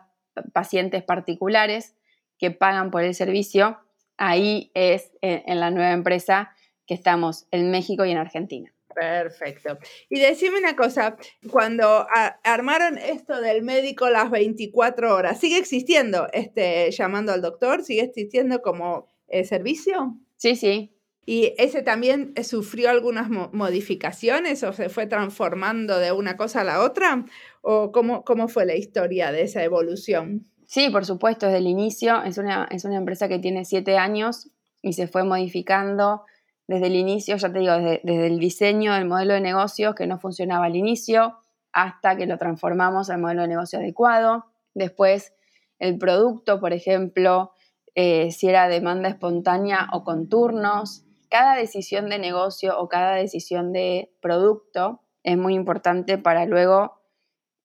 pacientes 0.53 1.03
particulares 1.03 1.95
que 2.37 2.51
pagan 2.51 2.91
por 2.91 3.03
el 3.03 3.13
servicio. 3.13 3.79
Ahí 4.17 4.71
es 4.73 5.11
en 5.21 5.59
la 5.59 5.71
nueva 5.71 5.91
empresa 5.91 6.51
que 6.85 6.93
estamos 6.93 7.47
en 7.51 7.69
México 7.71 8.05
y 8.05 8.11
en 8.11 8.17
Argentina. 8.17 8.73
Perfecto. 8.97 9.77
Y 10.09 10.19
decime 10.19 10.57
una 10.57 10.75
cosa, 10.75 11.17
cuando 11.51 12.07
armaron 12.43 12.97
esto 12.97 13.39
del 13.39 13.61
médico 13.61 14.09
las 14.09 14.31
24 14.31 15.13
horas, 15.13 15.39
¿sigue 15.39 15.59
existiendo 15.59 16.27
este 16.33 16.89
llamando 16.89 17.31
al 17.31 17.43
doctor? 17.43 17.83
¿Sigue 17.83 18.01
existiendo 18.01 18.63
como 18.63 19.05
eh, 19.27 19.45
servicio? 19.45 20.17
Sí, 20.35 20.55
sí. 20.55 20.96
¿Y 21.29 21.53
ese 21.57 21.81
también 21.81 22.33
sufrió 22.41 22.89
algunas 22.89 23.29
modificaciones 23.29 24.63
o 24.63 24.71
se 24.71 24.87
fue 24.87 25.07
transformando 25.07 25.99
de 25.99 26.13
una 26.13 26.37
cosa 26.37 26.61
a 26.61 26.63
la 26.63 26.81
otra? 26.81 27.25
¿O 27.61 27.91
cómo, 27.91 28.23
cómo 28.23 28.47
fue 28.47 28.65
la 28.65 28.75
historia 28.75 29.33
de 29.33 29.41
esa 29.41 29.61
evolución? 29.61 30.45
Sí, 30.67 30.89
por 30.89 31.05
supuesto, 31.05 31.47
desde 31.47 31.57
el 31.57 31.67
inicio. 31.67 32.23
Es 32.23 32.37
una, 32.37 32.65
es 32.71 32.85
una 32.85 32.95
empresa 32.95 33.27
que 33.27 33.39
tiene 33.39 33.65
siete 33.65 33.97
años 33.97 34.51
y 34.81 34.93
se 34.93 35.09
fue 35.09 35.25
modificando 35.25 36.23
desde 36.65 36.87
el 36.87 36.95
inicio, 36.95 37.35
ya 37.35 37.51
te 37.51 37.59
digo, 37.59 37.73
desde, 37.73 38.27
el 38.27 38.39
diseño 38.39 38.93
del 38.93 39.03
modelo 39.03 39.33
de 39.33 39.41
negocio 39.41 39.95
que 39.95 40.07
no 40.07 40.19
funcionaba 40.19 40.67
al 40.67 40.77
inicio, 40.77 41.39
hasta 41.73 42.15
que 42.15 42.25
lo 42.25 42.37
transformamos 42.37 43.09
al 43.09 43.19
modelo 43.19 43.41
de 43.41 43.49
negocio 43.49 43.79
adecuado. 43.79 44.45
Después, 44.73 45.33
el 45.77 45.97
producto, 45.97 46.61
por 46.61 46.71
ejemplo, 46.71 47.51
eh, 47.95 48.31
si 48.31 48.47
era 48.47 48.69
demanda 48.69 49.09
espontánea 49.09 49.89
o 49.91 50.05
con 50.05 50.29
turnos. 50.29 51.03
Cada 51.29 51.55
decisión 51.55 52.09
de 52.09 52.19
negocio 52.19 52.79
o 52.79 52.87
cada 52.87 53.15
decisión 53.15 53.73
de 53.73 54.11
producto 54.21 55.01
es 55.23 55.37
muy 55.37 55.55
importante 55.55 56.17
para 56.17 56.45
luego 56.45 57.01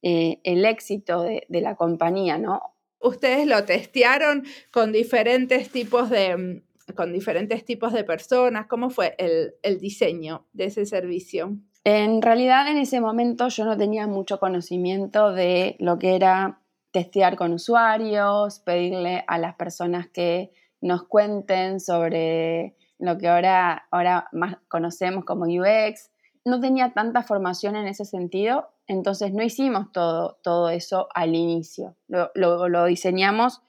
eh, 0.02 0.40
el 0.44 0.64
éxito 0.64 1.22
de, 1.22 1.46
de 1.48 1.60
la 1.60 1.76
compañía, 1.76 2.38
¿no? 2.38 2.60
Ustedes 2.98 3.46
lo 3.46 3.64
testearon 3.64 4.44
con 4.70 4.92
diferentes 4.92 5.70
tipos 5.70 6.10
de, 6.10 6.62
con 6.94 7.12
diferentes 7.12 7.64
tipos 7.64 7.92
de 7.92 8.04
personas? 8.04 8.66
¿Cómo 8.66 8.90
fue 8.90 9.14
el, 9.18 9.78
diseño 9.78 10.46
de 10.52 10.66
ese 10.66 10.86
servicio? 10.86 11.56
En 11.84 12.22
realidad 12.22 12.68
en 12.68 12.78
ese 12.78 13.00
momento 13.00 13.48
yo 13.48 13.64
no 13.64 13.76
tenía 13.76 14.06
mucho 14.06 14.38
conocimiento 14.38 15.32
de 15.32 15.76
lo 15.78 15.98
que 15.98 16.14
era 16.14 16.60
testear 16.92 17.36
con 17.36 17.52
usuarios, 17.52 18.60
pedirle 18.60 19.24
a 19.26 19.38
las 19.38 19.54
personas 19.54 20.08
que 20.08 20.52
nos 20.80 21.04
cuenten 21.04 21.80
sobre 21.80 22.76
lo 23.02 23.18
que 23.18 23.28
ahora, 23.28 23.88
ahora 23.90 24.28
más 24.32 24.58
conocemos 24.68 25.24
como 25.24 25.46
UX. 25.46 26.10
No 26.44 26.60
tenía 26.60 26.92
tanta 26.92 27.22
formación 27.22 27.74
en 27.74 27.88
ese 27.88 28.04
sentido, 28.04 28.70
entonces 28.86 29.32
no 29.32 29.42
hicimos 29.42 29.90
todo, 29.92 30.38
todo 30.42 30.70
eso 30.70 31.08
al 31.14 31.34
inicio. 31.34 31.96
Lo, 32.06 32.30
lo, 32.34 32.68
lo 32.68 32.84
diseñamos 32.84 33.60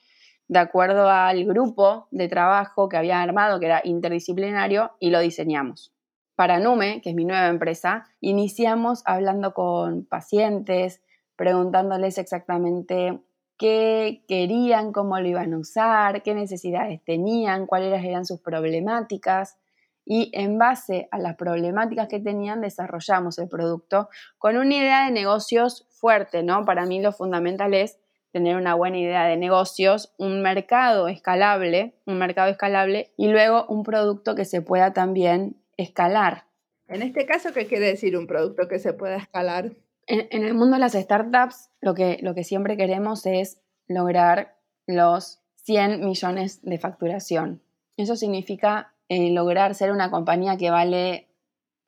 de 0.48 0.60
acuerdo 0.60 1.10
al 1.10 1.46
grupo 1.46 2.08
de 2.12 2.28
trabajo 2.28 2.90
que 2.90 2.98
había 2.98 3.22
armado, 3.22 3.60
que 3.60 3.66
era 3.66 3.82
interdisciplinario, 3.84 4.92
y 5.00 5.10
lo 5.10 5.20
diseñamos. 5.20 5.92
Para 6.36 6.60
Nume, 6.60 7.02
que 7.02 7.10
es 7.10 7.16
mi 7.16 7.26
nueva 7.26 7.48
empresa, 7.48 8.06
iniciamos 8.22 9.02
hablando 9.06 9.54
con 9.56 10.06
pacientes, 10.06 11.02
preguntándoles 11.36 12.20
exactamente 12.20 13.20
qué 13.58 14.24
querían, 14.28 14.92
cómo 14.92 15.20
lo 15.20 15.28
iban 15.28 15.54
a 15.54 15.58
usar, 15.58 16.24
qué 16.24 16.34
necesidades 16.34 17.04
tenían, 17.04 17.66
cuáles 17.66 18.04
eran 18.04 18.26
sus 18.26 18.40
problemáticas. 18.40 19.58
Y 20.06 20.32
en 20.34 20.58
base 20.58 21.08
a 21.12 21.18
las 21.18 21.36
problemáticas 21.36 22.08
que 22.10 22.20
tenían, 22.20 22.62
desarrollamos 22.62 23.40
el 23.40 23.48
producto 23.48 24.10
con 24.38 24.58
una 24.58 24.76
idea 24.76 25.06
de 25.06 25.12
negocios 25.12 25.88
fuerte, 25.90 26.44
¿no? 26.44 26.66
Para 26.66 26.86
mí 26.86 27.02
lo 27.02 27.14
fundamental 27.14 27.74
es 27.74 28.00
tener 28.34 28.58
una 28.58 28.74
buena 28.74 28.98
idea 28.98 29.26
de 29.26 29.38
negocios, 29.38 30.14
un 30.18 30.42
mercado 30.42 31.08
escalable, 31.08 31.94
un 32.06 32.18
mercado 32.18 32.50
escalable 32.50 33.14
y 33.16 33.28
luego 33.28 33.66
un 33.68 33.84
producto 33.84 34.36
que 34.36 34.44
se 34.44 34.62
pueda 34.62 34.92
también 34.92 35.56
escalar. 35.78 36.46
En 36.88 37.02
este 37.02 37.26
caso, 37.26 37.54
¿qué 37.54 37.68
quiere 37.68 37.86
decir 37.86 38.18
un 38.18 38.28
producto 38.28 38.68
que 38.68 38.80
se 38.80 38.92
pueda 38.94 39.18
escalar? 39.18 39.72
En, 40.08 40.44
el 40.44 40.54
mundo 40.54 40.76
de 40.76 40.82
las 40.82 40.94
startups, 40.94 41.70
lo 41.82 41.94
que, 41.94 42.44
siempre 42.44 42.78
queremos 42.78 43.26
es 43.26 43.60
lograr 43.88 44.56
los 44.86 45.40
100 45.64 46.06
millones 46.06 46.62
de 46.64 46.78
facturación. 46.78 47.62
Eso 47.96 48.16
significa 48.16 48.94
eh, 49.10 49.32
lograr 49.32 49.76
ser 49.76 49.92
una 49.92 50.12
compañía 50.12 50.58
que 50.58 50.72
vale 50.72 51.28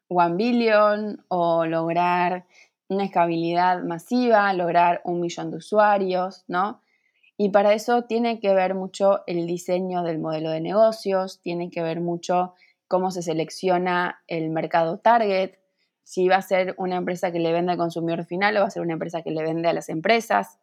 1 0.07 0.35
billion 0.35 1.25
o 1.27 1.65
lograr 1.65 2.45
una 2.87 3.05
escalabilidad 3.05 3.83
masiva, 3.83 4.53
lograr 4.53 5.01
un 5.03 5.19
millón 5.19 5.51
de 5.51 5.57
usuarios, 5.57 6.43
¿no? 6.47 6.81
Y 7.37 7.49
para 7.49 7.73
eso 7.73 8.03
tiene 8.03 8.39
que 8.39 8.53
ver 8.53 8.75
mucho 8.75 9.23
el 9.27 9.45
diseño 9.45 10.03
del 10.03 10.19
modelo 10.19 10.51
de 10.51 10.61
negocios, 10.61 11.41
tiene 11.41 11.69
que 11.69 11.81
ver 11.81 11.99
mucho 11.99 12.53
cómo 12.87 13.11
se 13.11 13.23
selecciona 13.23 14.21
el 14.27 14.49
mercado 14.51 14.99
target, 14.99 15.55
si 16.05 16.29
va 16.29 16.37
a 16.37 16.41
ser 16.41 16.75
una 16.77 16.95
empresa 16.95 17.31
que 17.31 17.39
le 17.39 17.51
vende 17.51 17.73
al 17.73 17.77
consumidor 17.77 18.23
final 18.25 18.55
o 18.55 18.61
va 18.61 18.67
a 18.67 18.69
ser 18.69 18.83
una 18.83 18.93
empresa 18.93 19.23
que 19.23 19.31
le 19.31 19.43
vende 19.43 19.67
a 19.67 19.73
las 19.73 19.89
empresas, 19.89 20.59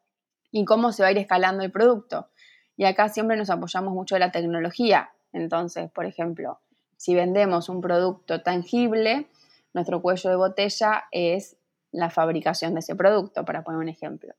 y 0.53 0.65
cómo 0.65 0.93
se 0.93 1.03
va 1.03 1.09
a 1.09 1.13
ir 1.13 1.19
escalando 1.19 1.65
el 1.65 1.73
producto. 1.73 2.29
Y 2.77 2.85
acá 2.85 3.09
siempre 3.09 3.37
nos 3.37 3.51
apoyamos 3.51 3.93
mucho 3.93 4.15
de 4.15 4.21
la 4.21 4.31
tecnología. 4.31 5.11
Entonces, 5.33 5.91
por 5.91 6.07
ejemplo, 6.07 6.61
si 6.97 7.15
vendemos 7.15 7.69
un 7.69 7.81
producto 7.81 8.43
tangible, 8.43 9.27
nuestro 9.73 10.01
cuello 10.03 10.31
de 10.31 10.37
botella 10.37 11.05
es 11.11 11.57
la 11.91 12.11
fabricación 12.11 12.75
de 12.75 12.81
ese 12.81 12.95
producto, 12.95 13.45
para 13.45 13.65
poner 13.65 13.81
un 13.81 13.89
ejemplo. 13.89 14.35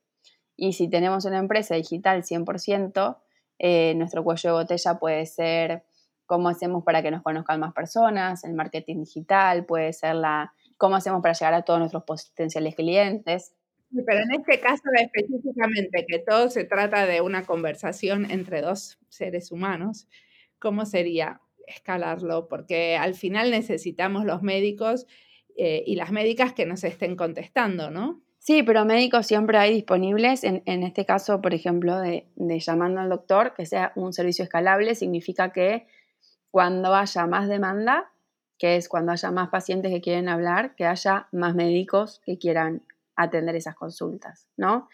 Y 0.55 0.73
si 0.73 0.87
tenemos 0.87 1.25
una 1.25 1.39
empresa 1.39 1.75
digital 1.75 2.23
100%, 2.23 3.17
eh, 3.59 3.93
nuestro 3.95 4.23
cuello 4.23 4.49
de 4.51 4.63
botella 4.63 4.99
puede 4.99 5.25
ser 5.25 5.83
cómo 6.25 6.49
hacemos 6.49 6.83
para 6.83 7.01
que 7.01 7.11
nos 7.11 7.23
conozcan 7.23 7.59
más 7.59 7.73
personas, 7.73 8.43
el 8.43 8.53
marketing 8.53 8.99
digital, 8.99 9.65
puede 9.65 9.93
ser 9.93 10.15
la 10.15 10.53
cómo 10.83 10.97
hacemos 10.97 11.21
para 11.21 11.33
llegar 11.33 11.53
a 11.53 11.61
todos 11.61 11.79
nuestros 11.79 12.03
potenciales 12.03 12.75
clientes. 12.75 13.55
Pero 14.05 14.19
en 14.19 14.37
este 14.37 14.59
caso 14.59 14.83
específicamente, 15.01 16.05
que 16.05 16.19
todo 16.19 16.49
se 16.49 16.65
trata 16.65 17.05
de 17.05 17.21
una 17.21 17.45
conversación 17.45 18.29
entre 18.29 18.61
dos 18.61 18.99
seres 19.07 19.53
humanos, 19.53 20.09
¿cómo 20.59 20.85
sería 20.85 21.39
escalarlo? 21.67 22.49
Porque 22.49 22.97
al 22.97 23.15
final 23.15 23.51
necesitamos 23.51 24.25
los 24.25 24.43
médicos 24.43 25.07
eh, 25.55 25.85
y 25.87 25.95
las 25.95 26.11
médicas 26.11 26.51
que 26.51 26.65
nos 26.65 26.83
estén 26.83 27.15
contestando, 27.15 27.89
¿no? 27.89 28.21
Sí, 28.39 28.61
pero 28.61 28.83
médicos 28.83 29.25
siempre 29.25 29.57
hay 29.59 29.73
disponibles. 29.73 30.43
En, 30.43 30.83
este 30.83 31.05
caso, 31.05 31.41
por 31.41 31.53
ejemplo, 31.53 31.97
de, 31.97 32.27
llamando 32.35 32.99
al 32.99 33.07
doctor, 33.07 33.53
que 33.55 33.65
sea 33.65 33.93
un 33.95 34.11
servicio 34.11 34.43
escalable, 34.43 34.95
significa 34.95 35.53
que 35.53 35.87
cuando 36.51 36.93
haya 36.93 37.25
más 37.25 37.47
demanda, 37.47 38.11
que 38.57 38.77
es 38.77 38.89
cuando 38.89 39.11
haya 39.11 39.31
más 39.31 39.49
pacientes 39.49 39.91
que 39.91 40.01
quieren 40.01 40.29
hablar, 40.29 40.75
que 40.75 40.85
haya 40.85 41.27
más 41.31 41.55
médicos 41.55 42.21
que 42.25 42.37
quieran 42.37 42.83
atender 43.15 43.55
esas 43.55 43.75
consultas, 43.75 44.47
¿no? 44.57 44.87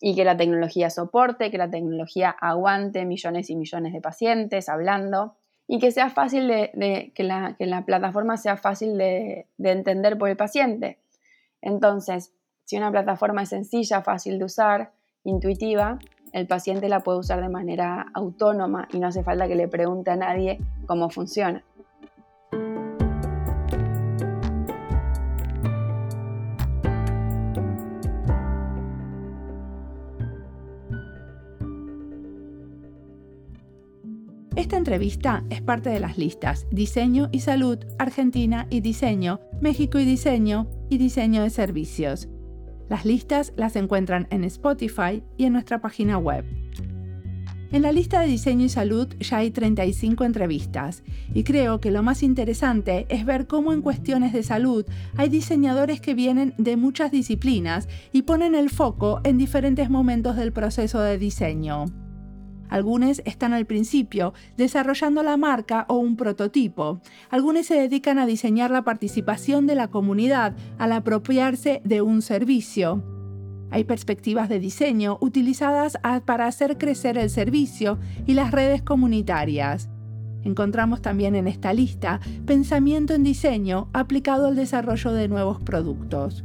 Y 0.00 0.16
que 0.16 0.24
la 0.24 0.36
tecnología 0.36 0.90
soporte, 0.90 1.50
que 1.50 1.58
la 1.58 1.70
tecnología 1.70 2.30
aguante 2.30 3.04
millones 3.04 3.50
y 3.50 3.56
millones 3.56 3.92
de 3.92 4.00
pacientes 4.00 4.68
hablando 4.68 5.36
y 5.66 5.78
que 5.78 5.90
sea 5.90 6.10
fácil 6.10 6.48
de, 6.48 7.12
que, 7.14 7.22
la, 7.22 7.84
plataforma 7.86 8.36
sea 8.36 8.56
fácil 8.56 8.98
de, 8.98 9.46
entender 9.58 10.18
por 10.18 10.28
el 10.28 10.36
paciente. 10.36 10.98
Entonces, 11.60 12.32
si 12.64 12.76
una 12.76 12.90
plataforma 12.90 13.42
es 13.42 13.50
sencilla, 13.50 14.02
fácil 14.02 14.38
de 14.38 14.44
usar, 14.44 14.92
intuitiva, 15.24 15.98
el 16.32 16.46
paciente 16.46 16.88
la 16.88 17.00
puede 17.00 17.18
usar 17.18 17.40
de 17.40 17.48
manera 17.48 18.06
autónoma 18.14 18.88
y 18.92 18.98
no 18.98 19.08
hace 19.08 19.22
falta 19.22 19.46
que 19.46 19.54
le 19.54 19.68
pregunte 19.68 20.10
a 20.10 20.16
nadie 20.16 20.58
cómo 20.86 21.10
funciona. 21.10 21.62
Esta 34.62 34.76
entrevista 34.76 35.42
es 35.50 35.60
parte 35.60 35.90
de 35.90 35.98
las 35.98 36.18
listas 36.18 36.68
Diseño 36.70 37.28
y 37.32 37.40
Salud, 37.40 37.80
Argentina 37.98 38.68
y 38.70 38.80
Diseño, 38.80 39.40
México 39.60 39.98
y 39.98 40.04
Diseño 40.04 40.68
y 40.88 40.98
Diseño 40.98 41.42
de 41.42 41.50
Servicios. 41.50 42.28
Las 42.88 43.04
listas 43.04 43.52
las 43.56 43.74
encuentran 43.74 44.28
en 44.30 44.44
Spotify 44.44 45.24
y 45.36 45.46
en 45.46 45.54
nuestra 45.54 45.80
página 45.80 46.16
web. 46.16 46.44
En 47.72 47.82
la 47.82 47.90
lista 47.90 48.20
de 48.20 48.28
diseño 48.28 48.66
y 48.66 48.68
salud 48.68 49.08
ya 49.18 49.38
hay 49.38 49.50
35 49.50 50.22
entrevistas 50.22 51.02
y 51.34 51.42
creo 51.42 51.80
que 51.80 51.90
lo 51.90 52.04
más 52.04 52.22
interesante 52.22 53.06
es 53.08 53.26
ver 53.26 53.48
cómo 53.48 53.72
en 53.72 53.82
cuestiones 53.82 54.32
de 54.32 54.44
salud 54.44 54.86
hay 55.16 55.28
diseñadores 55.28 56.00
que 56.00 56.14
vienen 56.14 56.54
de 56.56 56.76
muchas 56.76 57.10
disciplinas 57.10 57.88
y 58.12 58.22
ponen 58.22 58.54
el 58.54 58.70
foco 58.70 59.22
en 59.24 59.38
diferentes 59.38 59.90
momentos 59.90 60.36
del 60.36 60.52
proceso 60.52 61.00
de 61.00 61.18
diseño. 61.18 61.86
Algunos 62.72 63.20
están 63.26 63.52
al 63.52 63.66
principio, 63.66 64.32
desarrollando 64.56 65.22
la 65.22 65.36
marca 65.36 65.84
o 65.90 65.98
un 65.98 66.16
prototipo. 66.16 67.02
Algunos 67.28 67.66
se 67.66 67.74
dedican 67.74 68.18
a 68.18 68.24
diseñar 68.24 68.70
la 68.70 68.80
participación 68.80 69.66
de 69.66 69.74
la 69.74 69.88
comunidad 69.88 70.56
al 70.78 70.92
apropiarse 70.92 71.82
de 71.84 72.00
un 72.00 72.22
servicio. 72.22 73.04
Hay 73.70 73.84
perspectivas 73.84 74.48
de 74.48 74.58
diseño 74.58 75.18
utilizadas 75.20 75.98
para 76.24 76.46
hacer 76.46 76.78
crecer 76.78 77.18
el 77.18 77.28
servicio 77.28 77.98
y 78.24 78.32
las 78.32 78.52
redes 78.52 78.80
comunitarias. 78.80 79.90
Encontramos 80.42 81.02
también 81.02 81.34
en 81.34 81.48
esta 81.48 81.74
lista 81.74 82.20
pensamiento 82.46 83.12
en 83.12 83.22
diseño 83.22 83.90
aplicado 83.92 84.46
al 84.46 84.56
desarrollo 84.56 85.12
de 85.12 85.28
nuevos 85.28 85.60
productos. 85.60 86.42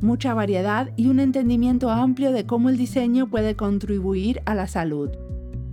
Mucha 0.00 0.32
variedad 0.32 0.88
y 0.96 1.08
un 1.08 1.20
entendimiento 1.20 1.90
amplio 1.90 2.32
de 2.32 2.46
cómo 2.46 2.70
el 2.70 2.78
diseño 2.78 3.28
puede 3.28 3.54
contribuir 3.54 4.40
a 4.46 4.54
la 4.54 4.66
salud. 4.66 5.10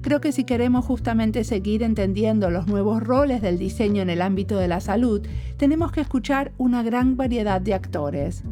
Creo 0.05 0.21
que 0.21 0.31
si 0.31 0.43
queremos 0.43 0.85
justamente 0.85 1.43
seguir 1.43 1.81
entendiendo 1.81 2.51
los 2.51 2.67
nuevos 2.67 3.01
roles 3.01 3.41
del 3.41 3.57
diseño 3.57 4.03
en 4.03 4.11
el 4.11 4.21
ámbito 4.21 4.55
de 4.59 4.67
la 4.67 4.79
salud, 4.79 5.25
tenemos 5.57 5.91
que 5.91 6.01
escuchar 6.01 6.51
una 6.59 6.83
gran 6.83 7.17
variedad 7.17 7.59
de 7.59 7.73
actores. 7.73 8.43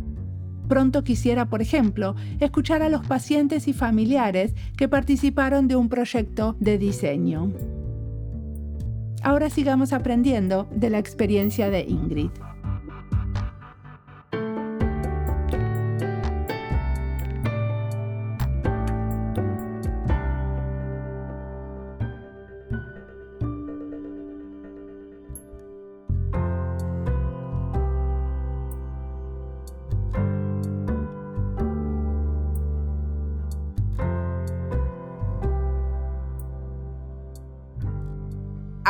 Pronto 0.67 1.03
quisiera, 1.03 1.45
por 1.45 1.61
ejemplo, 1.61 2.15
escuchar 2.39 2.81
a 2.81 2.89
los 2.89 3.05
pacientes 3.05 3.67
y 3.67 3.73
familiares 3.73 4.55
que 4.75 4.87
participaron 4.87 5.67
de 5.67 5.75
un 5.75 5.89
proyecto 5.89 6.55
de 6.59 6.79
diseño. 6.79 7.51
Ahora 9.21 9.51
sigamos 9.51 9.93
aprendiendo 9.93 10.67
de 10.71 10.89
la 10.89 10.97
experiencia 10.97 11.69
de 11.69 11.81
Ingrid. 11.81 12.31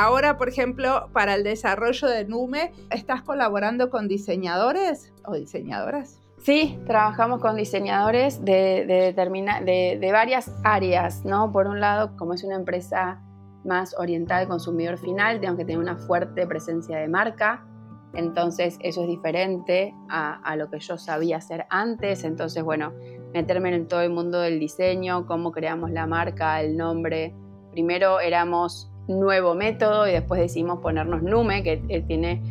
Ahora, 0.03 0.38
por 0.38 0.50
ejemplo, 0.50 1.07
para 1.13 1.36
el 1.36 1.45
desarrollo 1.45 2.10
de 2.10 2.25
Nume, 2.25 2.74
¿estás 2.89 3.22
colaborando 3.22 3.89
con 3.89 4.10
diseñadores 4.10 5.13
o 5.24 5.33
diseñadoras? 5.33 6.19
Sí, 6.39 6.77
trabajamos 6.86 7.39
con 7.39 7.55
diseñadores 7.55 8.43
de, 8.43 8.86
de, 8.86 9.98
de, 9.98 10.12
varias 10.12 10.51
áreas, 10.65 11.24
¿no? 11.24 11.53
Por 11.53 11.67
un 11.67 11.79
lado, 11.79 12.17
como 12.17 12.33
es 12.33 12.43
una 12.43 12.55
empresa 12.55 13.22
más 13.63 13.95
orientada 13.98 14.41
al 14.41 14.50
consumidor 14.50 14.98
final, 14.98 15.39
tengo 15.39 15.55
que 15.55 15.63
tener 15.63 15.79
una 15.79 15.95
fuerte 15.95 16.45
presencia 16.48 16.98
de 16.98 17.07
marca, 17.07 17.65
entonces 18.13 18.79
eso 18.81 19.03
es 19.03 19.07
diferente 19.07 19.95
a, 20.10 20.33
a, 20.43 20.57
lo 20.57 20.69
que 20.69 20.81
yo 20.81 20.98
sabía 20.98 21.38
hacer 21.38 21.65
antes, 21.69 22.25
entonces 22.25 22.62
bueno, 22.62 22.91
meterme 23.33 23.74
en 23.74 23.88
todo 23.88 24.01
el 24.01 24.10
mundo 24.10 24.41
del 24.41 24.60
diseño, 24.60 25.25
cómo 25.27 25.53
creamos 25.53 25.91
la 25.91 26.07
marca, 26.07 26.60
el 26.60 26.75
nombre. 26.75 27.33
Primero 27.72 28.19
éramos 28.19 28.92
nuevo 29.07 29.56
método 29.56 30.08
y 30.08 30.12
después 30.12 30.39
decidimos 30.39 30.80
ponernos 30.80 31.21
Nume, 31.23 31.63
que 31.63 31.78
tiene 32.08 32.41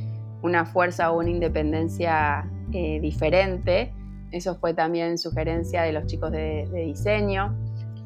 una 0.42 0.64
fuerza 0.66 1.10
o 1.12 1.18
una 1.18 1.30
independencia 1.30 2.50
eh, 2.72 3.00
diferente. 3.00 3.92
Eso 4.30 4.54
fue 4.56 4.74
también 4.74 5.18
sugerencia 5.18 5.82
de 5.82 5.92
los 5.92 6.06
chicos 6.06 6.32
de, 6.32 6.68
diseño. 6.86 7.54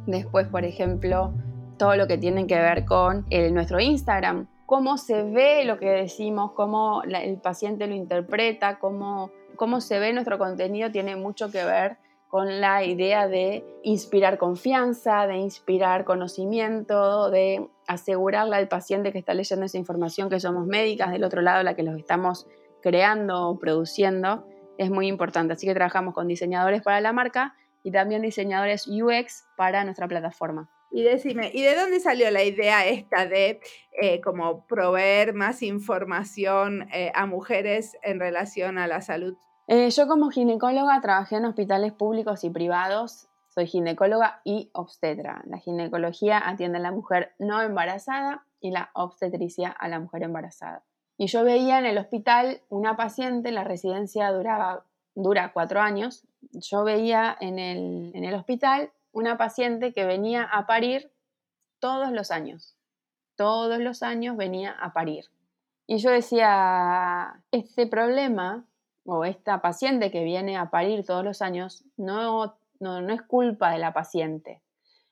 Después, 0.06 0.46
por 0.48 0.64
ejemplo, 0.64 1.32
todo 1.78 1.96
lo 1.96 2.06
que 2.06 2.18
tiene 2.18 2.46
que 2.46 2.56
ver 2.56 2.84
con 2.84 3.26
nuestro 3.52 3.80
Instagram, 3.80 4.46
cómo 4.66 4.98
se 4.98 5.22
ve 5.22 5.64
lo 5.64 5.78
que 5.78 5.90
decimos, 5.90 6.52
cómo 6.52 7.02
el 7.02 7.38
paciente 7.38 7.86
lo 7.86 7.94
interpreta, 7.94 8.78
cómo, 8.78 9.30
cómo 9.56 9.80
se 9.80 9.98
ve 9.98 10.12
nuestro 10.12 10.38
contenido, 10.38 10.90
tiene 10.90 11.16
mucho 11.16 11.50
que 11.50 11.64
ver 11.64 11.96
con 12.28 12.60
la 12.60 12.84
idea 12.84 13.28
de 13.28 13.64
inspirar 13.82 14.38
confianza, 14.38 15.26
de 15.26 15.36
inspirar 15.36 16.04
conocimiento, 16.04 17.30
de 17.30 17.68
asegurarle 17.86 18.56
al 18.56 18.68
paciente 18.68 19.12
que 19.12 19.18
está 19.18 19.34
leyendo 19.34 19.66
esa 19.66 19.78
información 19.78 20.28
que 20.28 20.40
somos 20.40 20.66
médicas, 20.66 21.12
del 21.12 21.24
otro 21.24 21.42
lado 21.42 21.62
la 21.62 21.74
que 21.74 21.82
los 21.82 21.96
estamos 21.96 22.46
creando 22.82 23.48
o 23.48 23.58
produciendo, 23.58 24.46
es 24.78 24.90
muy 24.90 25.06
importante. 25.06 25.52
Así 25.52 25.66
que 25.66 25.74
trabajamos 25.74 26.14
con 26.14 26.28
diseñadores 26.28 26.82
para 26.82 27.00
la 27.00 27.12
marca 27.12 27.54
y 27.82 27.92
también 27.92 28.22
diseñadores 28.22 28.86
UX 28.88 29.46
para 29.56 29.84
nuestra 29.84 30.08
plataforma. 30.08 30.68
Y 30.90 31.02
decime, 31.02 31.50
¿y 31.52 31.62
de 31.62 31.74
dónde 31.74 32.00
salió 32.00 32.30
la 32.30 32.44
idea 32.44 32.86
esta 32.86 33.26
de 33.26 33.60
eh, 34.00 34.20
como 34.20 34.66
proveer 34.66 35.34
más 35.34 35.62
información 35.62 36.88
eh, 36.92 37.12
a 37.14 37.26
mujeres 37.26 37.96
en 38.02 38.20
relación 38.20 38.78
a 38.78 38.86
la 38.86 39.00
salud 39.00 39.36
eh, 39.66 39.90
yo 39.90 40.06
como 40.06 40.30
ginecóloga 40.30 41.00
trabajé 41.00 41.36
en 41.36 41.44
hospitales 41.44 41.92
públicos 41.92 42.44
y 42.44 42.50
privados. 42.50 43.28
Soy 43.48 43.66
ginecóloga 43.66 44.40
y 44.44 44.70
obstetra. 44.72 45.42
La 45.46 45.58
ginecología 45.58 46.46
atiende 46.46 46.78
a 46.78 46.82
la 46.82 46.92
mujer 46.92 47.32
no 47.38 47.62
embarazada 47.62 48.44
y 48.60 48.70
la 48.70 48.90
obstetricia 48.92 49.70
a 49.70 49.88
la 49.88 49.98
mujer 49.98 50.22
embarazada. 50.22 50.82
Y 51.16 51.28
yo 51.28 51.44
veía 51.44 51.78
en 51.78 51.86
el 51.86 51.96
hospital 51.96 52.60
una 52.68 52.96
paciente, 52.96 53.50
la 53.50 53.64
residencia 53.64 54.30
dura 54.30 55.52
cuatro 55.54 55.80
años, 55.80 56.24
yo 56.52 56.84
veía 56.84 57.34
en 57.40 57.58
el 57.58 58.34
hospital 58.34 58.90
una 59.12 59.38
paciente 59.38 59.94
que 59.94 60.04
venía 60.04 60.42
a 60.42 60.66
parir 60.66 61.10
todos 61.80 62.12
los 62.12 62.30
años. 62.30 62.76
Todos 63.34 63.78
los 63.78 64.02
años 64.02 64.36
venía 64.36 64.72
a 64.72 64.92
parir. 64.92 65.26
Y 65.86 65.98
yo 65.98 66.10
decía, 66.10 67.42
este 67.50 67.86
problema 67.86 68.64
o 69.06 69.24
esta 69.24 69.60
paciente 69.60 70.10
que 70.10 70.24
viene 70.24 70.56
a 70.56 70.70
parir 70.70 71.04
todos 71.04 71.24
los 71.24 71.42
años 71.42 71.84
no, 71.96 72.58
no, 72.80 73.12
es 73.12 73.22
culpa 73.22 73.70
de 73.70 73.78
la 73.78 73.92
paciente, 73.92 74.62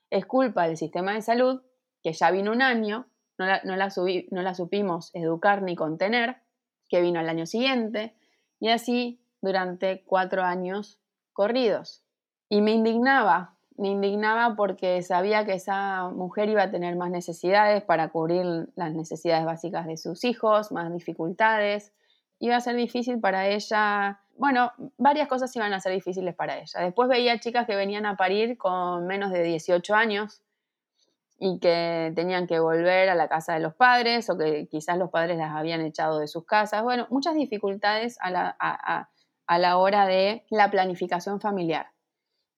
es 0.09 0.25
culpa 0.25 0.67
del 0.67 0.77
sistema 0.77 1.13
de 1.13 1.21
salud 1.21 1.61
que 2.03 2.13
ya 2.13 2.29
vino 2.31 2.51
un 2.51 2.61
año, 2.61 3.07
no 3.37 3.45
la, 3.45 3.61
no 3.63 3.75
la, 3.75 3.89
no 4.31 4.41
la 4.41 4.53
supimos 4.53 5.09
educar 5.13 5.61
ni 5.63 5.75
contener, 5.75 6.37
que 6.87 7.01
vino 7.01 7.19
al 7.19 7.29
año 7.29 7.45
siguiente, 7.45 8.15
y 8.59 8.69
así 8.69 9.19
durante 9.41 10.03
cuatro 10.05 10.43
años 10.43 10.99
corridos. 11.33 12.03
Y 12.47 12.61
me 12.61 12.71
indignaba, 12.71 13.57
me 13.77 13.89
indignaba 13.89 14.55
porque 14.55 15.01
sabía 15.01 15.45
que 15.45 15.53
esa 15.53 16.09
mujer 16.09 16.49
iba 16.49 16.63
a 16.63 16.71
tener 16.71 16.95
más 16.95 17.09
necesidades 17.09 17.83
para 17.83 18.09
cubrir 18.09 18.69
las 18.75 18.93
necesidades 18.93 19.45
básicas 19.45 19.87
de 19.87 19.97
sus 19.97 20.23
hijos, 20.23 20.71
más 20.71 20.93
dificultades, 20.93 21.91
iba 22.39 22.55
a 22.55 22.61
ser 22.61 22.75
difícil 22.75 23.19
para 23.19 23.47
ella. 23.47 24.21
Bueno, 24.37 24.71
varias 24.97 25.27
cosas 25.27 25.55
iban 25.55 25.73
a 25.73 25.79
ser 25.79 25.93
difíciles 25.93 26.35
para 26.35 26.57
ella. 26.57 26.81
Después 26.81 27.09
veía 27.09 27.39
chicas 27.39 27.65
que 27.65 27.75
venían 27.75 28.05
a 28.05 28.17
parir 28.17 28.57
con 28.57 29.07
menos 29.07 29.31
de 29.31 29.43
18 29.43 29.95
años 29.95 30.41
y 31.37 31.59
que 31.59 32.11
tenían 32.15 32.47
que 32.47 32.59
volver 32.59 33.09
a 33.09 33.15
la 33.15 33.27
casa 33.27 33.53
de 33.53 33.59
los 33.59 33.75
padres 33.75 34.29
o 34.29 34.37
que 34.37 34.67
quizás 34.69 34.97
los 34.97 35.09
padres 35.09 35.37
las 35.37 35.51
habían 35.51 35.81
echado 35.81 36.19
de 36.19 36.27
sus 36.27 36.45
casas. 36.45 36.83
Bueno, 36.83 37.07
muchas 37.09 37.35
dificultades 37.35 38.17
a 38.21 38.31
la, 38.31 38.55
a 39.47 39.59
la 39.59 39.77
hora 39.77 40.05
de 40.05 40.45
la 40.49 40.71
planificación 40.71 41.39
familiar. 41.39 41.87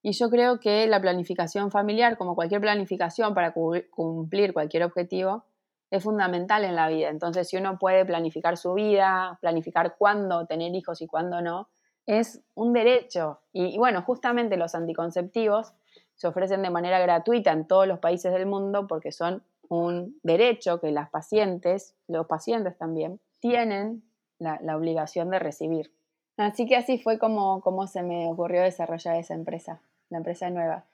Y 0.02 0.14
yo 0.14 0.30
creo 0.30 0.60
que 0.60 0.88
la 0.88 1.02
planificación 1.02 1.72
familiar, 1.72 2.18
como 2.18 2.36
cualquier 2.36 2.62
planificación 2.62 3.34
para 3.34 3.54
cumplir 3.54 4.54
cualquier 4.54 4.84
objetivo, 4.84 5.44
es 5.90 6.04
fundamental 6.04 6.64
en 6.66 6.76
la 6.76 6.90
vida. 6.90 7.10
Entonces, 7.10 7.48
si 7.48 7.58
uno 7.58 7.78
puede 7.80 8.06
planificar 8.06 8.58
su 8.58 8.74
vida, 8.74 9.38
planificar 9.42 9.96
cuándo 9.98 10.46
tener 10.46 10.74
hijos 10.76 11.02
y 11.02 11.08
cuándo 11.08 11.42
no, 11.42 11.70
es 12.06 12.42
un 12.56 12.74
derecho. 12.74 13.42
Y, 13.54 13.78
bueno, 13.78 14.02
justamente 14.02 14.58
los 14.58 14.76
anticonceptivos 14.76 15.74
se 16.16 16.28
ofrecen 16.28 16.64
de 16.64 16.70
manera 16.70 17.00
gratuita 17.00 17.52
en 17.52 17.68
todos 17.68 17.88
los 17.88 18.00
países 18.00 18.34
del 18.34 18.48
mundo 18.48 18.88
porque 18.88 19.12
son 19.12 19.44
un 19.70 20.18
derecho 20.24 20.80
que 20.80 20.92
las 20.92 21.10
pacientes, 21.10 21.96
los 22.08 22.26
pacientes 22.26 22.78
también, 22.78 23.20
tienen 23.40 24.04
la, 24.40 24.60
obligación 24.76 25.30
de 25.30 25.40
recibir. 25.40 25.94
Así 26.38 26.66
que 26.66 26.76
así 26.76 26.98
fue 26.98 27.20
como, 27.20 27.62
como 27.62 27.88
se 27.88 28.04
me 28.04 28.28
ocurrió 28.28 28.62
desarrollar 28.62 29.18
esa 29.18 29.34
empresa, 29.34 29.82
la 30.10 30.20
empresa 30.20 30.50
nueva. 30.50 30.86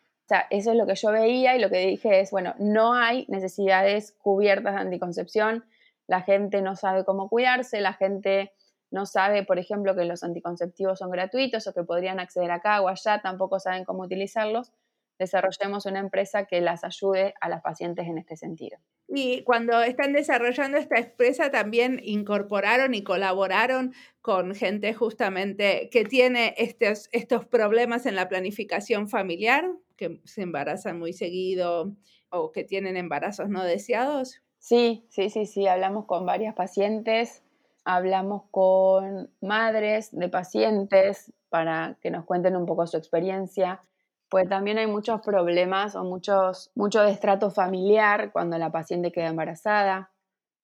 Eso 0.49 0.71
es 0.71 0.77
lo 0.77 0.85
que 0.85 0.95
yo 0.95 1.11
veía 1.11 1.55
y 1.55 1.59
lo 1.59 1.69
que 1.69 1.79
dije 1.79 2.19
es, 2.19 2.31
bueno, 2.31 2.55
no 2.59 2.93
hay 2.93 3.25
necesidades 3.27 4.13
cubiertas 4.13 4.75
de 4.75 4.81
anticoncepción, 4.81 5.65
la 6.07 6.21
gente 6.21 6.61
no 6.61 6.75
sabe 6.75 7.05
cómo 7.05 7.29
cuidarse, 7.29 7.81
la 7.81 7.93
gente 7.93 8.51
no 8.91 9.05
sabe, 9.05 9.43
por 9.43 9.57
ejemplo, 9.57 9.95
que 9.95 10.05
los 10.05 10.23
anticonceptivos 10.23 10.99
son 10.99 11.09
gratuitos 11.09 11.65
o 11.67 11.73
que 11.73 11.83
podrían 11.83 12.19
acceder 12.19 12.51
acá 12.51 12.81
o 12.81 12.87
allá, 12.87 13.21
tampoco 13.21 13.59
saben 13.59 13.85
cómo 13.85 14.03
utilizarlos. 14.03 14.71
Desarrollemos 15.17 15.85
una 15.85 15.99
empresa 15.99 16.45
que 16.45 16.61
las 16.61 16.83
ayude 16.83 17.33
a 17.39 17.49
las 17.49 17.61
pacientes 17.61 18.07
en 18.07 18.17
este 18.17 18.35
sentido. 18.35 18.77
Y 19.07 19.43
cuando 19.43 19.81
están 19.81 20.13
desarrollando 20.13 20.77
esta 20.77 20.97
empresa, 20.97 21.51
también 21.51 21.99
incorporaron 22.03 22.93
y 22.93 23.03
colaboraron 23.03 23.93
con 24.21 24.55
gente 24.55 24.93
justamente 24.93 25.89
que 25.91 26.03
tiene 26.03 26.55
estos, 26.57 27.09
estos 27.11 27.45
problemas 27.45 28.05
en 28.05 28.15
la 28.15 28.27
planificación 28.27 29.07
familiar. 29.09 29.65
Que 29.97 30.21
se 30.25 30.41
embarazan 30.41 30.99
muy 30.99 31.13
seguido 31.13 31.95
o 32.29 32.51
que 32.51 32.63
tienen 32.63 32.97
embarazos 32.97 33.49
no 33.49 33.63
deseados? 33.63 34.41
Sí, 34.59 35.05
sí, 35.09 35.29
sí, 35.29 35.45
sí, 35.45 35.67
hablamos 35.67 36.05
con 36.05 36.25
varias 36.25 36.55
pacientes, 36.55 37.43
hablamos 37.83 38.43
con 38.49 39.29
madres 39.41 40.09
de 40.11 40.29
pacientes 40.29 41.33
para 41.49 41.97
que 42.01 42.11
nos 42.11 42.25
cuenten 42.25 42.55
un 42.55 42.65
poco 42.65 42.87
su 42.87 42.97
experiencia, 42.97 43.81
pues 44.29 44.47
también 44.49 44.77
hay 44.77 44.87
muchos 44.87 45.21
problemas 45.21 45.95
o 45.95 46.03
muchos, 46.03 46.71
mucho 46.75 47.01
destrato 47.03 47.51
familiar 47.51 48.31
cuando 48.31 48.57
la 48.57 48.71
paciente 48.71 49.11
queda 49.11 49.27
embarazada, 49.27 50.11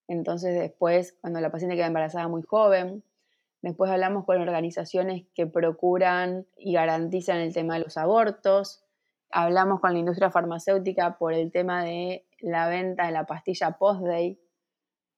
entonces 0.08 0.60
después 0.60 1.18
cuando 1.22 1.42
la 1.42 1.52
paciente 1.52 1.76
queda 1.76 1.88
embarazada 1.88 2.28
muy 2.28 2.42
joven, 2.42 3.04
después 3.62 3.92
hablamos 3.92 4.26
con 4.26 4.42
organizaciones 4.42 5.26
que 5.36 5.46
procuran 5.46 6.48
y 6.58 6.74
garantizan 6.74 7.38
el 7.39 7.54
tema 7.54 7.76
de 7.76 7.82
los 7.82 7.98
abortos, 7.98 8.84
hablamos 9.32 9.80
con 9.80 9.94
la 9.94 10.00
industria 10.00 10.32
farmacéutica 10.32 11.18
por 11.18 11.34
el 11.34 11.52
tema 11.52 11.84
de 11.84 12.26
la 12.39 12.68
venta 12.68 13.06
de 13.06 13.12
la 13.12 13.26
pastilla 13.26 13.78
post-day. 13.78 14.39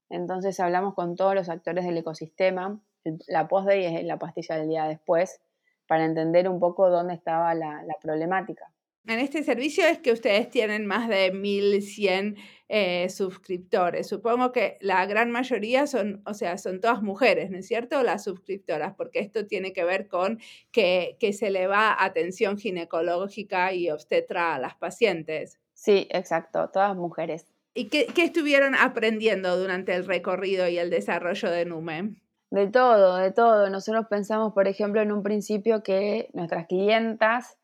Entonces 0.10 0.60
hablamos 0.60 0.94
con 0.94 1.16
todos 1.16 1.36
los 1.36 1.50
actores 1.50 1.86
del 1.86 1.98
ecosistema. 1.98 2.80
La 3.28 3.48
post-day 3.48 3.86
es 3.86 4.04
la 4.04 4.18
pastilla 4.18 4.58
del 4.58 4.70
día 4.70 4.86
después 4.86 5.42
para 5.88 6.06
entender 6.06 6.48
un 6.48 6.60
poco 6.60 6.90
dónde 6.90 7.14
estaba 7.14 7.54
la, 7.54 7.84
problemática. 8.02 8.72
En 9.06 9.20
este 9.20 9.44
servicio 9.44 9.86
es 9.86 10.00
que 10.00 10.12
ustedes 10.12 10.50
tienen 10.50 10.86
más 10.86 11.10
de 11.10 11.34
1.100 11.34 12.38
eh, 12.70 13.10
suscriptores. 13.10 14.08
Supongo 14.08 14.52
que 14.52 14.78
la 14.80 15.06
gran 15.06 15.32
mayoría 15.32 15.88
son, 15.88 16.22
o 16.26 16.34
sea, 16.34 16.58
son 16.58 16.80
todas 16.80 17.02
mujeres, 17.02 17.50
¿no 17.50 17.58
es 17.58 17.68
cierto? 17.68 18.04
Las 18.04 18.24
suscriptoras, 18.24 18.94
porque 18.96 19.20
esto 19.20 19.48
tiene 19.48 19.74
que 19.74 19.84
ver 19.84 20.08
con 20.08 20.40
que, 20.72 21.18
que 21.20 21.34
se 21.34 21.50
le 21.50 21.68
va 21.68 21.96
atención 22.02 22.58
ginecológica 22.58 23.74
y 23.74 23.90
obstetra 23.90 24.56
a 24.56 24.60
las 24.60 24.76
pacientes. 24.76 25.60
Sí, 25.74 26.08
exacto, 26.12 26.70
todas 26.72 26.96
mujeres. 26.96 27.48
¿Y 27.74 27.88
qué, 27.88 28.08
estuvieron 28.18 28.76
aprendiendo 28.76 29.58
durante 29.58 29.96
el 29.96 30.06
recorrido 30.06 30.68
y 30.68 30.78
el 30.78 30.90
desarrollo 30.90 31.50
de 31.50 31.66
NUME? 31.66 32.16
De 32.50 32.68
todo, 32.68 33.16
de 33.16 33.32
todo. 33.32 33.70
Nosotros 33.70 34.08
pensamos, 34.10 34.54
por 34.54 34.68
ejemplo, 34.68 35.02
en 35.02 35.12
un 35.14 35.24
principio 35.24 35.82
que 35.82 36.30
nuestras 36.34 36.68
clientas 36.68 37.58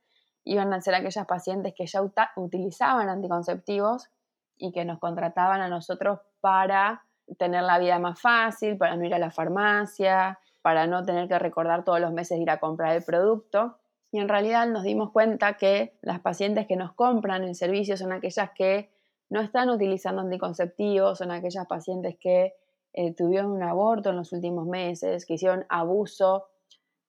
iban 0.51 0.73
a 0.73 0.81
ser 0.81 0.95
aquellas 0.95 1.25
pacientes 1.25 1.73
que 1.75 1.85
ya 1.85 2.01
utilizaban 2.35 3.09
anticonceptivos 3.09 4.09
y 4.57 4.71
que 4.71 4.85
nos 4.85 4.99
contrataban 4.99 5.61
a 5.61 5.69
nosotros 5.69 6.19
para 6.41 7.03
tener 7.37 7.63
la 7.63 7.77
vida 7.77 7.99
más 7.99 8.19
fácil, 8.19 8.77
para 8.77 8.95
no 8.95 9.05
ir 9.05 9.13
a 9.13 9.19
la 9.19 9.31
farmacia, 9.31 10.39
para 10.61 10.87
no 10.87 11.03
tener 11.03 11.27
que 11.27 11.37
recordar 11.37 11.83
todos 11.83 11.99
los 11.99 12.13
meses 12.13 12.39
ir 12.39 12.49
a 12.49 12.59
comprar 12.59 12.95
el 12.95 13.03
producto. 13.03 13.77
Y 14.11 14.19
en 14.19 14.29
realidad 14.29 14.67
nos 14.67 14.83
dimos 14.83 15.11
cuenta 15.11 15.57
que 15.57 15.97
las 16.01 16.21
pacientes 16.21 16.65
que 16.65 16.77
nos 16.77 16.93
compran 16.93 17.43
el 17.43 17.55
servicio 17.55 17.97
son 17.97 18.13
aquellas 18.13 18.51
que 18.51 18.89
no 19.29 19.41
están 19.41 19.69
utilizando 19.69 20.21
anticonceptivos, 20.21 21.17
son 21.17 21.31
aquellas 21.31 21.67
pacientes 21.67 22.15
que 22.17 22.53
eh, 22.93 23.13
tuvieron 23.13 23.51
un 23.51 23.63
aborto 23.63 24.09
en 24.09 24.15
los 24.15 24.31
últimos 24.31 24.65
meses, 24.65 25.25
que 25.25 25.33
hicieron 25.33 25.65
abuso 25.67 26.47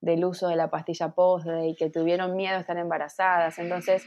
del 0.00 0.24
uso 0.24 0.48
de 0.48 0.56
la 0.56 0.70
pastilla 0.70 1.11
post 1.11 1.46
y 1.64 1.74
que 1.74 1.90
tuvieron 1.90 2.37
miedo 2.37 2.56
a 2.56 2.61
estar 2.61 2.76
embarazadas. 2.76 3.58
Entonces, 3.58 4.06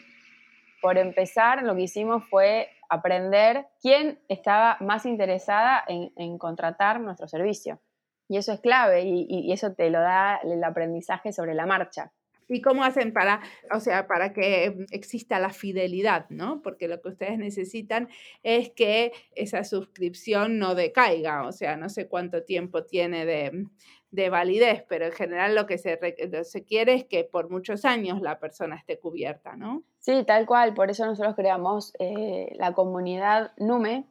por 0.81 0.97
empezar, 0.97 1.63
lo 1.63 1.75
que 1.75 1.81
hicimos 1.81 2.23
fue 2.29 2.69
aprender 2.89 3.67
quién 3.81 4.19
estaba 4.27 4.77
más 4.79 5.05
interesada 5.05 5.83
en, 5.87 6.37
contratar 6.37 6.99
nuestro 6.99 7.27
servicio. 7.27 7.79
Y 8.27 8.37
eso 8.37 8.53
es 8.53 8.61
clave 8.61 9.03
y 9.03 9.51
eso 9.51 9.73
te 9.73 9.89
lo 9.89 9.99
da 9.99 10.37
el 10.37 10.63
aprendizaje 10.63 11.33
sobre 11.33 11.53
la 11.53 11.65
marcha. 11.65 12.13
¿Y 12.51 12.61
cómo 12.61 12.83
hacen 12.83 13.13
para, 13.13 13.39
o 13.73 13.79
sea, 13.79 14.07
para 14.07 14.33
que 14.33 14.85
exista 14.91 15.39
la 15.39 15.51
fidelidad, 15.51 16.29
¿no? 16.29 16.61
Porque 16.61 16.89
lo 16.89 17.01
que 17.01 17.07
ustedes 17.07 17.37
necesitan 17.37 18.09
es 18.43 18.71
que 18.71 19.13
esa 19.35 19.63
suscripción 19.63 20.59
no 20.59 20.75
decaiga, 20.75 21.47
o 21.47 21.53
sea, 21.53 21.77
no 21.77 21.87
sé 21.87 22.09
cuánto 22.09 22.43
tiempo 22.43 22.83
tiene 22.83 23.25
de, 23.25 24.29
validez, 24.29 24.83
pero 24.89 25.05
en 25.05 25.13
general 25.13 25.55
lo 25.55 25.65
que 25.65 25.77
se, 25.77 25.97
se 26.43 26.63
quiere 26.65 26.93
es 26.95 27.05
que 27.05 27.23
por 27.23 27.49
muchos 27.49 27.85
años 27.85 28.21
la 28.21 28.37
persona 28.37 28.75
esté 28.75 28.99
cubierta, 28.99 29.55
¿no? 29.55 29.83
Sí, 29.99 30.25
tal 30.27 30.45
cual, 30.45 30.73
por 30.73 30.89
eso 30.91 31.05
nosotros 31.05 31.35
creamos 31.35 31.93
eh, 31.99 32.51
la 32.57 32.73
comunidad 32.73 33.53
NUME, 33.57 34.05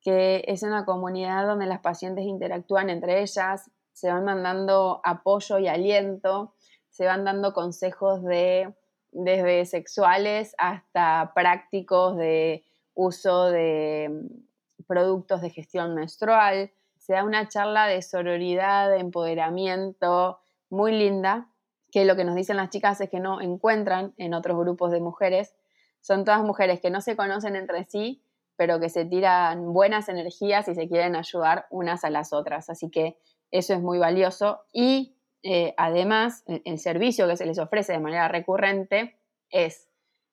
que 0.00 0.44
es 0.46 0.62
una 0.62 0.84
comunidad 0.84 1.44
donde 1.44 1.66
las 1.66 1.80
pacientes 1.80 2.24
interactúan 2.24 2.88
entre 2.88 3.20
ellas, 3.20 3.68
se 3.92 4.08
van 4.08 4.24
mandando 4.24 5.00
apoyo 5.02 5.58
y 5.58 5.66
aliento 5.66 6.54
se 7.00 7.06
van 7.06 7.24
dando 7.24 7.54
consejos 7.54 8.22
de 8.22 8.74
desde 9.10 9.64
sexuales 9.64 10.54
hasta 10.58 11.32
prácticos 11.34 12.14
de 12.18 12.62
uso 12.92 13.46
de 13.46 14.10
mm, 14.10 14.84
productos 14.86 15.40
de 15.40 15.48
gestión 15.48 15.94
menstrual. 15.94 16.70
Se 16.98 17.14
da 17.14 17.24
una 17.24 17.48
charla 17.48 17.86
de 17.86 18.02
sororidad, 18.02 18.90
de 18.90 18.98
empoderamiento 18.98 20.40
muy 20.68 20.92
linda, 20.92 21.48
que 21.90 22.04
lo 22.04 22.16
que 22.16 22.24
nos 22.24 22.34
dicen 22.34 22.58
las 22.58 22.68
chicas 22.68 23.00
es 23.00 23.08
que 23.08 23.18
no 23.18 23.40
encuentran 23.40 24.12
en 24.18 24.34
otros 24.34 24.58
grupos 24.58 24.90
de 24.90 25.00
mujeres. 25.00 25.54
Son 26.02 26.26
todas 26.26 26.42
mujeres 26.42 26.82
que 26.82 26.90
no 26.90 27.00
se 27.00 27.16
conocen 27.16 27.56
entre 27.56 27.84
sí, 27.84 28.22
pero 28.56 28.78
que 28.78 28.90
se 28.90 29.06
tiran 29.06 29.72
buenas 29.72 30.10
energías 30.10 30.68
y 30.68 30.74
se 30.74 30.86
quieren 30.86 31.16
ayudar 31.16 31.66
unas 31.70 32.04
a 32.04 32.10
las 32.10 32.34
otras. 32.34 32.68
Así 32.68 32.90
que 32.90 33.16
eso 33.50 33.72
es 33.72 33.80
muy 33.80 33.96
valioso. 33.96 34.60
Y 34.70 35.16
eh, 35.42 35.74
además, 35.76 36.44
el, 36.46 36.78
servicio 36.78 37.26
que 37.26 37.36
se 37.36 37.46
les 37.46 37.58
ofrece 37.58 37.92
de 37.92 37.98
manera 37.98 38.28
recurrente 38.28 39.18
es 39.50 39.88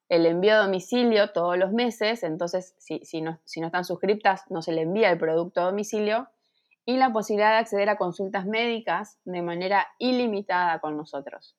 el 0.10 0.26
envío 0.26 0.54
a 0.54 0.58
domicilio 0.58 1.32
todos 1.32 1.58
los 1.58 1.72
meses, 1.72 2.24
entonces 2.24 2.76
si, 2.78 3.22
no, 3.22 3.40
si 3.46 3.60
no 3.60 3.68
están 3.68 3.84
suscriptas 3.84 4.44
no 4.50 4.62
se 4.62 4.72
le 4.72 4.82
envía 4.82 5.12
el 5.12 5.18
producto 5.18 5.62
a 5.62 5.66
domicilio, 5.66 6.30
y 6.86 6.96
la 6.96 7.12
posibilidad 7.12 7.52
de 7.52 7.58
acceder 7.58 7.90
a 7.90 7.98
consultas 7.98 8.46
médicas 8.46 9.20
de 9.26 9.42
manera 9.42 9.88
ilimitada 10.00 10.80
con 10.80 10.96
nosotros. 10.96 11.58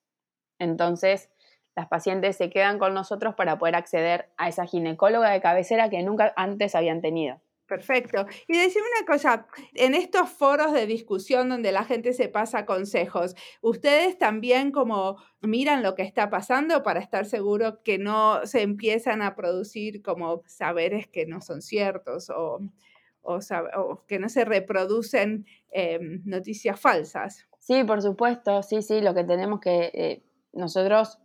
Entonces, 0.57 1.29
las 1.75 1.87
pacientes 1.87 2.35
se 2.35 2.49
quedan 2.49 2.79
con 2.79 2.95
nosotros 2.95 3.35
para 3.35 3.59
poder 3.59 3.75
acceder 3.75 4.31
a 4.37 4.49
esa 4.49 4.65
ginecóloga 4.65 5.29
de 5.29 5.39
cabecera 5.39 5.89
que 5.91 6.01
nunca 6.01 6.33
antes 6.35 6.73
habían 6.73 7.01
tenido. 7.01 7.39
Perfecto. 7.69 8.25
Y 8.47 8.57
decime 8.57 8.87
una 8.97 9.05
cosa, 9.05 9.45
en 9.75 9.93
estos 9.93 10.27
foros 10.27 10.73
de 10.73 10.87
discusión 10.87 11.49
donde 11.49 11.71
la 11.71 11.83
gente 11.83 12.13
se 12.13 12.27
pasa 12.27 12.65
consejos, 12.65 13.35
¿ustedes 13.61 14.17
también 14.17 14.71
como 14.71 15.17
miran 15.41 15.83
lo 15.83 15.93
que 15.93 16.01
está 16.01 16.31
pasando 16.31 16.81
para 16.81 16.99
estar 16.99 17.27
seguros 17.27 17.75
que 17.83 17.99
no 17.99 18.43
se 18.47 18.63
empiezan 18.63 19.21
a 19.21 19.35
producir 19.35 20.01
como 20.01 20.41
saberes 20.47 21.07
que 21.07 21.27
no 21.27 21.41
son 21.41 21.61
ciertos 21.61 22.31
o, 22.31 22.59
que 24.07 24.17
no 24.17 24.29
se 24.29 24.45
reproducen 24.45 25.45
em, 25.69 26.23
noticias 26.25 26.79
falsas? 26.79 27.47
Sí, 27.59 27.83
por 27.83 28.01
supuesto, 28.01 28.63
sí, 28.63 28.81
sí, 28.81 28.99
lo 28.99 29.13
que 29.13 29.23
tenemos 29.23 29.59
que, 29.59 29.91
eh, 29.93 30.23
nosotros 30.53 31.19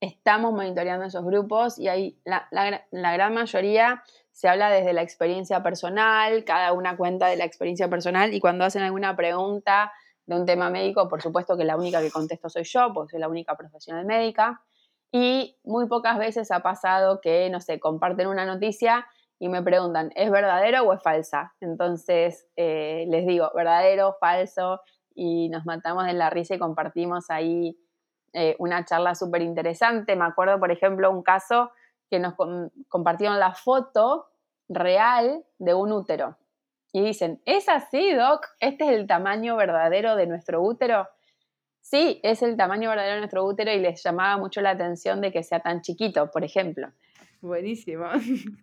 estamos 0.00 0.52
monitoreando 0.52 1.06
esos 1.06 1.24
grupos 1.24 1.78
y 1.78 2.18
la, 2.24 2.48
la 2.50 3.12
gran 3.12 3.34
mayoría 3.34 4.02
se 4.38 4.48
habla 4.48 4.70
desde 4.70 4.92
la 4.92 5.02
experiencia 5.02 5.62
personal, 5.62 6.44
cada 6.44 6.72
una 6.72 6.96
cuenta 6.96 7.26
de 7.26 7.36
la 7.36 7.44
experiencia 7.44 7.88
personal 7.88 8.32
y 8.32 8.38
cuando 8.38 8.64
hacen 8.64 8.82
alguna 8.82 9.16
pregunta 9.16 9.92
de 10.26 10.36
un 10.36 10.46
tema 10.46 10.70
médico, 10.70 11.08
por 11.08 11.22
supuesto 11.22 11.56
que 11.56 11.64
la 11.64 11.76
única 11.76 12.00
que 12.00 12.10
contesto 12.10 12.48
soy 12.48 12.62
yo, 12.62 12.92
porque 12.94 13.12
soy 13.12 13.20
la 13.20 13.28
única 13.28 13.56
profesional 13.56 14.04
médica. 14.04 14.62
Y 15.10 15.56
muy 15.64 15.88
pocas 15.88 16.18
veces 16.18 16.50
ha 16.50 16.60
pasado 16.60 17.20
que, 17.20 17.48
no 17.50 17.60
sé, 17.60 17.80
comparten 17.80 18.28
una 18.28 18.44
noticia 18.44 19.06
y 19.38 19.48
me 19.48 19.62
preguntan, 19.62 20.12
¿es 20.14 20.30
verdadero 20.30 20.82
o 20.82 20.92
es 20.92 21.02
falsa? 21.02 21.54
Entonces 21.60 22.46
eh, 22.56 23.06
les 23.08 23.26
digo, 23.26 23.50
verdadero, 23.54 24.16
falso, 24.20 24.80
y 25.14 25.48
nos 25.48 25.66
matamos 25.66 26.06
de 26.06 26.12
la 26.12 26.30
risa 26.30 26.54
y 26.54 26.58
compartimos 26.58 27.30
ahí 27.30 27.76
eh, 28.32 28.56
una 28.58 28.84
charla 28.84 29.14
súper 29.14 29.42
interesante. 29.42 30.16
Me 30.16 30.24
acuerdo, 30.24 30.58
por 30.58 30.70
ejemplo, 30.70 31.10
un 31.10 31.22
caso 31.22 31.70
que 32.10 32.18
nos 32.18 32.34
compartieron 32.88 33.38
la 33.38 33.52
foto 33.52 34.28
real 34.68 35.44
de 35.58 35.74
un 35.74 35.92
útero. 35.92 36.36
Y 36.92 37.02
dicen, 37.02 37.40
¿es 37.44 37.68
así, 37.68 38.12
Doc? 38.14 38.46
¿Este 38.60 38.84
es 38.84 38.90
el 38.90 39.06
tamaño 39.06 39.56
verdadero 39.56 40.16
de 40.16 40.26
nuestro 40.26 40.62
útero? 40.62 41.06
Sí, 41.80 42.20
es 42.22 42.42
el 42.42 42.56
tamaño 42.56 42.90
verdadero 42.90 43.14
de 43.14 43.20
nuestro 43.20 43.44
útero 43.44 43.72
y 43.72 43.78
les 43.78 44.02
llamaba 44.02 44.36
mucho 44.36 44.60
la 44.60 44.70
atención 44.70 45.20
de 45.20 45.32
que 45.32 45.42
sea 45.42 45.60
tan 45.60 45.80
chiquito, 45.82 46.30
por 46.30 46.44
ejemplo. 46.44 46.88
Buenísimo. 47.40 48.06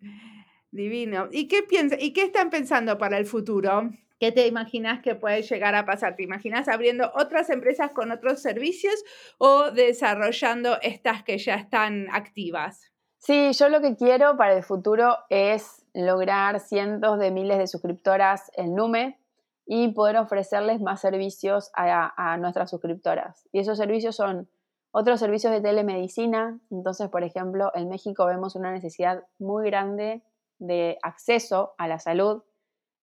Divino. 0.71 1.27
¿Y 1.31 1.47
qué, 1.47 1.63
piensa, 1.63 1.95
¿Y 1.99 2.13
qué 2.13 2.23
están 2.23 2.49
pensando 2.49 2.97
para 2.97 3.17
el 3.17 3.25
futuro? 3.25 3.89
¿Qué 4.19 4.31
te 4.31 4.47
imaginas 4.47 5.01
que 5.01 5.15
puede 5.15 5.41
llegar 5.41 5.75
a 5.75 5.85
pasar? 5.85 6.15
¿Te 6.15 6.23
imaginas 6.23 6.69
abriendo 6.69 7.11
otras 7.15 7.49
empresas 7.49 7.91
con 7.91 8.11
otros 8.11 8.41
servicios 8.41 8.95
o 9.37 9.71
desarrollando 9.71 10.77
estas 10.81 11.23
que 11.23 11.37
ya 11.37 11.55
están 11.55 12.07
activas? 12.11 12.93
Sí, 13.17 13.51
yo 13.53 13.69
lo 13.69 13.81
que 13.81 13.95
quiero 13.95 14.37
para 14.37 14.55
el 14.55 14.63
futuro 14.63 15.17
es 15.29 15.83
lograr 15.93 16.59
cientos 16.59 17.19
de 17.19 17.31
miles 17.31 17.57
de 17.57 17.67
suscriptoras 17.67 18.51
en 18.55 18.75
Nume 18.75 19.19
y 19.65 19.89
poder 19.89 20.17
ofrecerles 20.17 20.79
más 20.79 21.01
servicios 21.01 21.71
a, 21.73 22.37
nuestras 22.37 22.69
suscriptoras. 22.69 23.49
Y 23.51 23.59
esos 23.59 23.77
servicios 23.77 24.15
son 24.15 24.47
Otros 24.91 25.19
servicios 25.19 25.51
de 25.51 25.59
telemedicina, 25.59 26.57
entonces, 26.71 27.09
por 27.09 27.25
ejemplo, 27.25 27.69
en 27.75 27.89
México 27.89 28.25
vemos 28.27 28.55
una 28.55 28.71
necesidad 28.71 29.25
muy 29.39 29.65
grande 29.65 30.21
de 30.57 30.97
acceso 31.01 31.73
a 31.77 31.89
la 31.89 31.99
salud, 31.99 32.43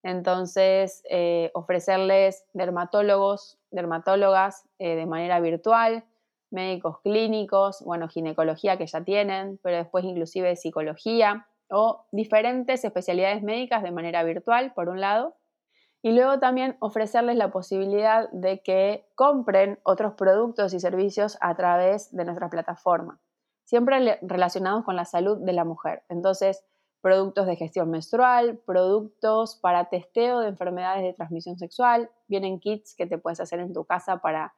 entonces 0.02 1.02
eh, 1.08 1.50
ofrecerles 1.54 2.44
dermatólogos, 2.52 3.58
dermatólogas 3.70 4.68
eh, 4.78 4.96
de 4.96 5.06
manera 5.06 5.40
virtual, 5.40 6.04
médicos 6.50 7.00
clínicos, 7.00 7.82
bueno, 7.84 8.08
ginecología 8.08 8.76
que 8.76 8.86
ya 8.86 9.02
tienen, 9.02 9.58
pero 9.62 9.76
después 9.76 10.04
inclusive 10.04 10.56
psicología 10.56 11.46
o 11.70 12.06
diferentes 12.12 12.84
especialidades 12.84 13.42
médicas 13.42 13.82
de 13.82 13.92
manera 13.92 14.22
virtual, 14.24 14.72
por 14.74 14.88
un 14.88 15.00
lado, 15.00 15.36
y 16.02 16.12
luego 16.12 16.40
también 16.40 16.76
ofrecerles 16.80 17.36
la 17.36 17.50
posibilidad 17.50 18.28
de 18.32 18.60
que 18.60 19.06
compren 19.14 19.78
otros 19.84 20.14
productos 20.14 20.74
y 20.74 20.80
servicios 20.80 21.38
a 21.40 21.54
través 21.54 22.14
de 22.14 22.24
nuestra 22.24 22.50
plataforma, 22.50 23.20
siempre 23.64 24.18
relacionados 24.20 24.84
con 24.84 24.96
la 24.96 25.04
salud 25.04 25.38
de 25.38 25.52
la 25.52 25.64
mujer. 25.64 26.02
Entonces, 26.08 26.64
productos 27.02 27.46
de 27.46 27.56
gestión 27.56 27.90
menstrual, 27.90 28.58
productos 28.64 29.56
para 29.56 29.90
testeo 29.90 30.40
de 30.40 30.48
enfermedades 30.48 31.02
de 31.02 31.12
transmisión 31.12 31.58
sexual, 31.58 32.08
vienen 32.28 32.60
kits 32.60 32.94
que 32.94 33.06
te 33.06 33.18
puedes 33.18 33.40
hacer 33.40 33.58
en 33.58 33.74
tu 33.74 33.84
casa 33.84 34.18
para 34.18 34.54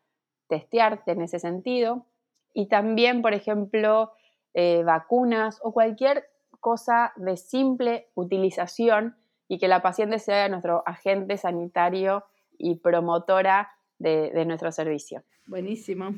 testearte 0.47 1.13
en 1.13 1.23
ese 1.23 1.39
sentido. 1.39 2.07
Y 2.53 2.69
también, 2.69 3.23
por 3.23 3.33
ejemplo, 3.33 4.13
eh, 4.53 4.83
vacunas 4.85 5.59
o 5.63 5.73
cualquier 5.73 6.27
cosa 6.61 7.13
de 7.17 7.37
simple 7.37 8.09
utilización 8.15 9.17
y 9.49 9.59
que 9.59 9.67
la 9.67 9.83
paciente 9.83 10.19
sea 10.19 10.49
nuestro 10.49 10.83
agente 10.87 11.39
sanitario 11.39 12.25
y 12.59 12.77
promotora 12.77 13.71
de, 13.99 14.31
de 14.31 14.45
nuestro 14.45 14.71
servicio. 14.71 15.23
Buenísimo. 15.47 16.15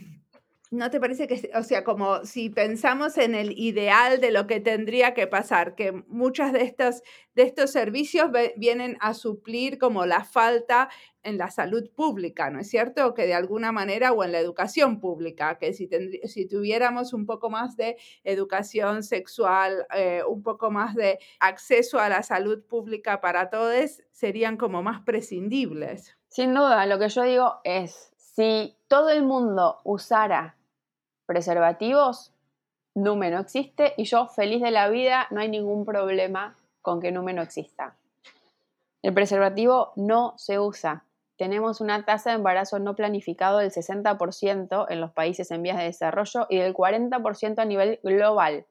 ¿No 0.72 0.90
te 0.90 0.98
parece 0.98 1.28
que, 1.28 1.50
o 1.54 1.62
sea, 1.62 1.84
como 1.84 2.24
si 2.24 2.50
pensamos 2.50 3.18
en 3.18 3.36
el 3.36 3.52
ideal 3.56 4.20
de 4.20 4.32
lo 4.32 4.48
que 4.48 4.58
tendría 4.58 5.14
que 5.14 5.28
pasar, 5.28 5.76
que 5.76 5.92
muchas 6.08 6.52
de 6.52 6.62
estos, 6.62 7.02
de 7.34 7.44
estos 7.44 7.70
servicios 7.70 8.30
vienen 8.56 8.96
a 9.00 9.14
suplir 9.14 9.78
como 9.78 10.06
la 10.06 10.24
falta 10.24 10.88
en 11.22 11.38
la 11.38 11.50
salud 11.50 11.88
pública, 11.94 12.50
¿no 12.50 12.58
es 12.60 12.68
cierto? 12.68 13.14
Que 13.14 13.26
de 13.26 13.34
alguna 13.34 13.70
manera, 13.70 14.12
o 14.12 14.24
en 14.24 14.32
la 14.32 14.40
educación 14.40 14.98
pública, 14.98 15.56
que 15.58 15.72
si, 15.72 15.88
si 16.24 16.48
tuviéramos 16.48 17.12
un 17.12 17.26
poco 17.26 17.48
más 17.48 17.76
de 17.76 17.96
educación 18.24 19.04
sexual, 19.04 19.86
eh, 19.94 20.22
un 20.28 20.42
poco 20.42 20.72
más 20.72 20.96
de 20.96 21.20
acceso 21.38 22.00
a 22.00 22.08
la 22.08 22.24
salud 22.24 22.64
pública 22.64 23.20
para 23.20 23.50
todos, 23.50 24.02
serían 24.10 24.56
como 24.56 24.82
más 24.82 25.02
prescindibles. 25.02 26.16
Sin 26.28 26.54
duda, 26.54 26.86
lo 26.86 26.98
que 26.98 27.08
yo 27.08 27.22
digo 27.22 27.60
es, 27.64 28.12
si 28.16 28.75
todo 28.88 29.10
el 29.10 29.22
mundo 29.22 29.78
usara 29.84 30.56
preservativos, 31.26 32.32
Nume 32.94 33.30
no 33.30 33.40
existe 33.40 33.92
y 33.98 34.04
yo 34.04 34.26
feliz 34.26 34.62
de 34.62 34.70
la 34.70 34.88
vida, 34.88 35.26
no 35.30 35.40
hay 35.40 35.48
ningún 35.48 35.84
problema 35.84 36.56
con 36.80 37.00
que 37.00 37.12
Nume 37.12 37.34
no 37.34 37.42
exista. 37.42 37.96
El 39.02 39.12
preservativo 39.12 39.92
no 39.96 40.34
se 40.38 40.58
usa. 40.58 41.04
Tenemos 41.36 41.82
una 41.82 42.06
tasa 42.06 42.30
de 42.30 42.36
embarazo 42.36 42.78
no 42.78 42.96
planificado 42.96 43.58
del 43.58 43.70
60% 43.70 44.86
en 44.88 45.00
los 45.00 45.12
países 45.12 45.50
en 45.50 45.62
vías 45.62 45.76
de 45.76 45.84
desarrollo 45.84 46.46
y 46.48 46.56
del 46.56 46.72
40% 46.72 47.58
a 47.58 47.64
nivel 47.66 48.00
global. 48.02 48.66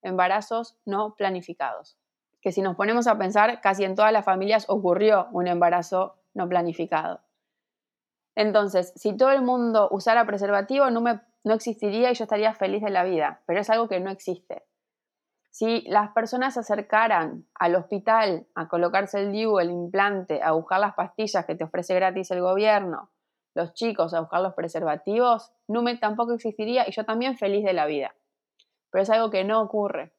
Embarazos 0.00 0.76
no 0.86 1.14
planificados. 1.14 1.98
Que 2.40 2.52
si 2.52 2.62
nos 2.62 2.76
ponemos 2.76 3.06
a 3.06 3.18
pensar, 3.18 3.60
casi 3.60 3.84
en 3.84 3.94
todas 3.94 4.12
las 4.12 4.24
familias 4.24 4.64
ocurrió 4.68 5.28
un 5.32 5.48
embarazo 5.48 6.16
no 6.32 6.48
planificado. 6.48 7.20
Entonces, 8.38 8.92
si 8.94 9.16
todo 9.16 9.32
el 9.32 9.42
mundo 9.42 9.88
usara 9.90 10.24
preservativo, 10.24 10.90
no 10.90 11.00
me 11.00 11.20
no 11.42 11.54
existiría 11.54 12.12
y 12.12 12.14
yo 12.14 12.22
estaría 12.22 12.54
feliz 12.54 12.84
de 12.84 12.90
la 12.90 13.02
vida, 13.02 13.42
pero 13.46 13.58
es 13.58 13.68
algo 13.68 13.88
que 13.88 13.98
no 13.98 14.10
existe. 14.10 14.64
Si 15.50 15.80
las 15.88 16.12
personas 16.12 16.54
se 16.54 16.60
acercaran 16.60 17.48
al 17.54 17.74
hospital 17.74 18.46
a 18.54 18.68
colocarse 18.68 19.18
el 19.18 19.32
DIU, 19.32 19.58
el 19.58 19.72
implante, 19.72 20.40
a 20.40 20.52
buscar 20.52 20.78
las 20.78 20.94
pastillas 20.94 21.46
que 21.46 21.56
te 21.56 21.64
ofrece 21.64 21.96
gratis 21.96 22.30
el 22.30 22.40
gobierno, 22.40 23.10
los 23.54 23.74
chicos 23.74 24.14
a 24.14 24.20
buscar 24.20 24.40
los 24.40 24.54
preservativos, 24.54 25.50
NUME 25.66 25.96
tampoco 25.96 26.32
existiría 26.32 26.88
y 26.88 26.92
yo 26.92 27.04
también 27.04 27.36
feliz 27.36 27.64
de 27.64 27.72
la 27.72 27.86
vida. 27.86 28.14
Pero 28.92 29.02
es 29.02 29.10
algo 29.10 29.30
que 29.30 29.42
no 29.42 29.60
ocurre. 29.60 30.12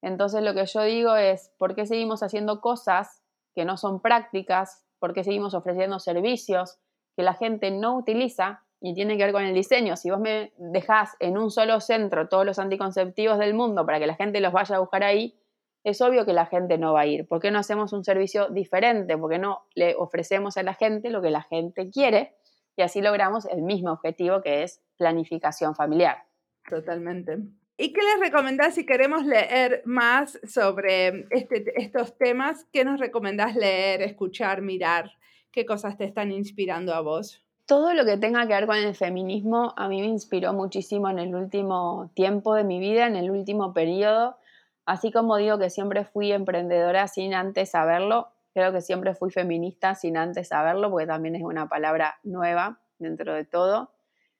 Entonces 0.00 0.42
lo 0.42 0.54
que 0.54 0.64
yo 0.64 0.80
digo 0.84 1.16
es, 1.16 1.52
¿por 1.58 1.74
qué 1.74 1.84
seguimos 1.84 2.22
haciendo 2.22 2.62
cosas 2.62 3.22
que 3.54 3.66
no 3.66 3.76
son 3.76 4.00
prácticas? 4.00 4.86
¿Por 4.98 5.12
qué 5.12 5.22
seguimos 5.22 5.52
ofreciendo 5.52 5.98
servicios 5.98 6.78
que 7.18 7.24
la 7.24 7.34
gente 7.34 7.72
no 7.72 7.96
utiliza 7.96 8.62
y 8.80 8.94
tiene 8.94 9.18
que 9.18 9.24
ver 9.24 9.32
con 9.32 9.42
el 9.42 9.52
diseño. 9.52 9.96
Si 9.96 10.08
vos 10.08 10.20
me 10.20 10.52
dejás 10.56 11.16
en 11.18 11.36
un 11.36 11.50
solo 11.50 11.80
centro 11.80 12.28
todos 12.28 12.46
los 12.46 12.60
anticonceptivos 12.60 13.40
del 13.40 13.54
mundo 13.54 13.84
para 13.84 13.98
que 13.98 14.06
la 14.06 14.14
gente 14.14 14.40
los 14.40 14.52
vaya 14.52 14.76
a 14.76 14.78
buscar 14.78 15.02
ahí, 15.02 15.36
es 15.82 16.00
obvio 16.00 16.24
que 16.24 16.32
la 16.32 16.46
gente 16.46 16.78
no 16.78 16.92
va 16.92 17.00
a 17.00 17.06
ir. 17.06 17.26
¿Por 17.26 17.40
qué 17.40 17.50
no 17.50 17.58
hacemos 17.58 17.92
un 17.92 18.04
servicio 18.04 18.50
diferente? 18.50 19.18
¿Por 19.18 19.32
qué 19.32 19.40
no 19.40 19.64
le 19.74 19.96
ofrecemos 19.96 20.56
a 20.58 20.62
la 20.62 20.74
gente 20.74 21.10
lo 21.10 21.20
que 21.20 21.30
la 21.30 21.42
gente 21.42 21.90
quiere? 21.90 22.36
Y 22.76 22.82
así 22.82 23.02
logramos 23.02 23.46
el 23.46 23.62
mismo 23.62 23.90
objetivo 23.90 24.40
que 24.40 24.62
es 24.62 24.80
planificación 24.96 25.74
familiar. 25.74 26.22
Totalmente. 26.70 27.38
¿Y 27.76 27.92
qué 27.92 28.00
les 28.00 28.20
recomendás 28.20 28.76
si 28.76 28.86
queremos 28.86 29.26
leer 29.26 29.82
más 29.84 30.38
sobre 30.46 31.26
este, 31.30 31.64
estos 31.82 32.16
temas? 32.16 32.64
¿Qué 32.72 32.84
nos 32.84 33.00
recomendás 33.00 33.56
leer, 33.56 34.02
escuchar, 34.02 34.62
mirar? 34.62 35.17
¿Qué 35.52 35.66
cosas 35.66 35.96
te 35.96 36.04
están 36.04 36.32
inspirando 36.32 36.94
a 36.94 37.00
vos? 37.00 37.44
todo 37.68 37.92
lo 37.92 38.06
que 38.06 38.16
tenga 38.16 38.46
que 38.46 38.54
ver 38.54 38.66
con 38.66 38.78
el 38.78 38.94
feminismo 38.94 39.74
a 39.76 39.88
mí 39.88 40.00
me 40.00 40.06
inspiró 40.06 40.54
muchísimo 40.54 41.10
en 41.10 41.18
el 41.18 41.34
último 41.34 42.10
tiempo 42.14 42.54
de 42.54 42.64
mi 42.64 42.80
vida, 42.80 43.06
en 43.06 43.14
el 43.14 43.30
último 43.30 43.74
periodo. 43.74 44.38
Así 44.86 45.12
como 45.12 45.36
digo 45.36 45.58
que 45.58 45.68
siempre 45.68 46.06
fui 46.06 46.32
emprendedora 46.32 47.08
sin 47.08 47.34
antes 47.34 47.72
saberlo, 47.72 48.28
creo 48.54 48.72
que 48.72 48.80
siempre 48.80 49.14
fui 49.14 49.30
feminista 49.30 49.94
sin 49.94 50.16
antes 50.16 50.48
saberlo, 50.48 50.90
porque 50.90 51.06
también 51.06 51.36
es 51.36 51.42
una 51.42 51.68
palabra 51.68 52.18
nueva 52.22 52.80
dentro 52.98 53.34
de 53.34 53.44
todo. 53.44 53.92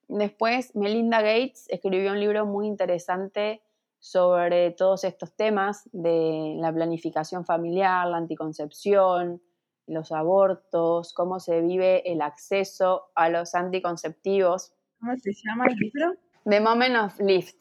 Después, 0.09 0.75
Melinda 0.75 1.21
Gates 1.21 1.66
escribió 1.68 2.12
un 2.12 2.21
libro 2.21 2.47
muy 2.47 2.66
interesante 2.66 3.61
sobre 3.99 4.71
todos 4.71 5.05
estos 5.05 5.35
temas 5.35 5.87
de 5.92 6.55
la 6.57 6.73
planificación 6.73 7.44
familiar, 7.44 8.07
la 8.07 8.16
anticoncepción, 8.16 9.42
los 9.88 10.12
abortos, 10.12 11.12
cómo 11.12 11.40
se 11.40 11.61
vive 11.61 12.11
el 12.11 12.22
acceso 12.22 13.11
a 13.14 13.29
los 13.29 13.55
anticonceptivos. 13.55 14.72
¿Cómo 15.01 15.16
se 15.16 15.33
llama 15.33 15.66
el 15.66 15.74
libro? 15.77 16.14
The 16.44 16.61
Moment 16.61 16.96
of 16.96 17.18
Lift. 17.20 17.61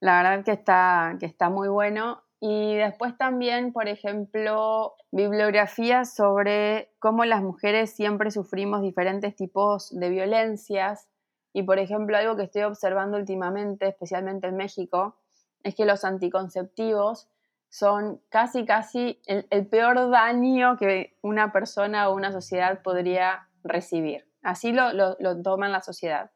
La 0.00 0.22
verdad 0.22 0.44
que 0.44 0.52
está, 0.52 1.16
que 1.18 1.26
está 1.26 1.50
muy 1.50 1.68
bueno. 1.68 2.22
Y 2.40 2.76
después 2.76 3.16
también, 3.16 3.72
por 3.72 3.88
ejemplo, 3.88 4.94
bibliografía 5.10 6.04
sobre 6.04 6.92
cómo 6.98 7.24
las 7.24 7.42
mujeres 7.42 7.90
siempre 7.94 8.30
sufrimos 8.30 8.82
diferentes 8.82 9.34
tipos 9.34 9.90
de 9.98 10.10
violencias. 10.10 11.08
Y, 11.52 11.62
por 11.62 11.78
ejemplo, 11.78 12.16
algo 12.16 12.36
que 12.36 12.44
estoy 12.44 12.62
observando 12.62 13.16
últimamente, 13.16 13.88
especialmente 13.88 14.48
en 14.48 14.56
México, 14.56 15.16
es 15.62 15.74
que 15.74 15.86
los 15.86 16.04
anticonceptivos 16.04 17.28
son 17.68 18.20
casi, 18.28 18.64
casi 18.64 19.20
el, 19.26 19.66
peor 19.66 20.10
daño 20.10 20.76
que 20.76 21.16
una 21.22 21.52
persona 21.52 22.08
o 22.08 22.14
una 22.14 22.32
sociedad 22.32 22.82
podría 22.82 23.48
recibir. 23.64 24.26
Así 24.42 24.72
lo, 24.72 24.92
lo, 24.92 25.16
lo 25.18 25.42
toma 25.42 25.68
la 25.68 25.82
sociedad. 25.82 26.30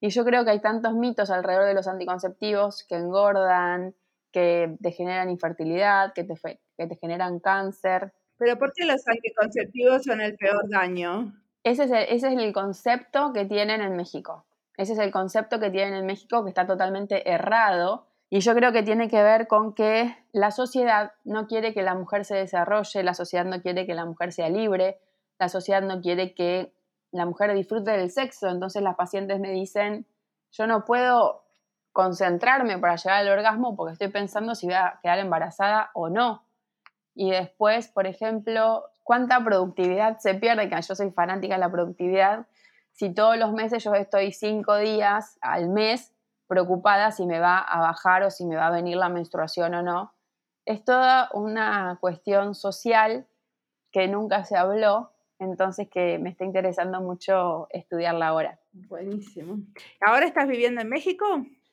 Y 0.00 0.08
yo 0.10 0.24
creo 0.24 0.44
que 0.44 0.50
hay 0.50 0.60
tantos 0.60 0.94
mitos 0.94 1.30
alrededor 1.30 1.66
de 1.66 1.74
los 1.74 1.86
anticonceptivos 1.86 2.84
que 2.88 2.96
engordan, 2.96 3.94
que 4.32 4.76
te 4.80 4.92
generan 4.92 5.28
infertilidad, 5.30 6.12
que 6.14 6.24
te, 6.24 6.34
que 6.76 6.86
te 6.86 6.96
generan 6.96 7.40
cáncer. 7.40 8.12
¿Pero 8.38 8.58
por 8.58 8.72
qué 8.72 8.86
los 8.86 9.06
anticonceptivos 9.06 10.04
son 10.04 10.20
el 10.20 10.36
peor 10.36 10.68
daño? 10.70 11.34
Ese 11.62 11.84
es, 11.84 11.90
ese 11.90 12.32
es 12.32 12.38
el 12.38 12.52
concepto 12.52 13.32
que 13.34 13.44
tienen 13.44 13.82
en 13.82 13.96
México. 13.96 14.46
Ese 14.76 14.94
es 14.94 14.98
el 14.98 15.10
concepto 15.10 15.60
que 15.60 15.70
tienen 15.70 15.94
en 15.94 16.06
México 16.06 16.42
que 16.42 16.48
está 16.48 16.66
totalmente 16.66 17.30
errado 17.30 18.09
y 18.32 18.40
yo 18.40 18.54
creo 18.54 18.70
que 18.70 18.84
tiene 18.84 19.08
que 19.08 19.20
ver 19.24 19.48
con 19.48 19.74
que 19.74 20.16
la 20.30 20.52
sociedad 20.52 21.12
no 21.24 21.48
quiere 21.48 21.74
que 21.74 21.82
la 21.82 21.96
mujer 21.96 22.24
se 22.24 22.36
desarrolle, 22.36 23.02
la 23.02 23.14
sociedad 23.14 23.44
no 23.44 23.60
quiere 23.60 23.86
que 23.86 23.94
la 23.94 24.04
mujer 24.04 24.32
sea 24.32 24.48
libre, 24.48 25.00
la 25.40 25.48
sociedad 25.48 25.82
no 25.82 26.00
quiere 26.00 26.32
que 26.32 26.72
la 27.10 27.26
mujer 27.26 27.52
disfrute 27.54 27.90
del 27.90 28.08
sexo. 28.08 28.48
Entonces 28.48 28.82
las 28.82 28.94
pacientes 28.94 29.40
me 29.40 29.50
dicen, 29.50 30.06
yo 30.52 30.68
no 30.68 30.84
puedo 30.84 31.42
concentrarme 31.92 32.78
para 32.78 32.94
llegar 32.94 33.18
al 33.18 33.28
orgasmo 33.30 33.74
porque 33.74 33.94
estoy 33.94 34.08
pensando 34.08 34.54
si 34.54 34.66
voy 34.66 34.76
a 34.76 35.00
quedar 35.02 35.18
embarazada 35.18 35.90
o 35.94 36.08
no. 36.08 36.44
Y 37.16 37.32
después, 37.32 37.88
por 37.88 38.06
ejemplo, 38.06 38.84
cuánta 39.02 39.42
productividad 39.42 40.18
se 40.18 40.34
pierde, 40.34 40.68
que 40.68 40.80
yo 40.80 40.94
soy 40.94 41.10
fanática 41.10 41.54
de 41.54 41.60
la 41.60 41.72
productividad, 41.72 42.46
si 42.92 43.12
todos 43.12 43.36
los 43.36 43.52
meses 43.52 43.82
yo 43.82 43.92
estoy 43.94 44.30
cinco 44.30 44.76
días 44.76 45.36
al 45.40 45.68
mes 45.68 46.12
preocupada 46.50 47.12
si 47.12 47.26
me 47.26 47.38
va 47.38 47.58
a 47.58 47.80
bajar 47.80 48.24
o 48.24 48.30
si 48.30 48.44
me 48.44 48.56
va 48.56 48.66
a 48.66 48.72
venir 48.72 48.96
la 48.96 49.08
menstruación 49.08 49.72
o 49.72 49.82
no. 49.82 50.12
Es 50.66 50.84
toda 50.84 51.30
una 51.32 51.96
cuestión 52.00 52.56
social 52.56 53.28
que 53.92 54.08
nunca 54.08 54.44
se 54.44 54.56
habló, 54.56 55.12
entonces 55.38 55.88
que 55.88 56.18
me 56.18 56.30
está 56.30 56.44
interesando 56.44 57.00
mucho 57.00 57.68
estudiarla 57.70 58.26
ahora. 58.26 58.58
Buenísimo. 58.72 59.58
¿Ahora 60.00 60.26
estás 60.26 60.48
viviendo 60.48 60.80
en 60.80 60.88
México? 60.88 61.24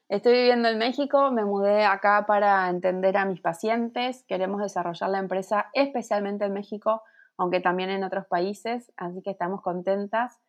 Estoy 0.09 0.33
viviendo 0.33 0.69
en 0.69 0.77
México, 0.77 1.31
me 1.31 1.43
mudé 1.43 1.83
acá 1.83 2.25
para 2.27 2.69
entender 2.69 3.17
a 3.17 3.25
mis 3.25 3.41
pacientes. 3.41 4.23
Queremos 4.27 4.61
desarrollar 4.61 5.09
la 5.09 5.19
empresa 5.19 5.71
especialmente 5.73 6.45
en 6.45 6.53
México, 6.53 7.01
aunque 7.35 7.61
también 7.61 7.89
en 7.89 8.03
otros 8.03 8.27
países, 8.27 8.93
así 8.95 9.23
que 9.23 9.31
estamos 9.31 9.61
contentas. 9.63 10.39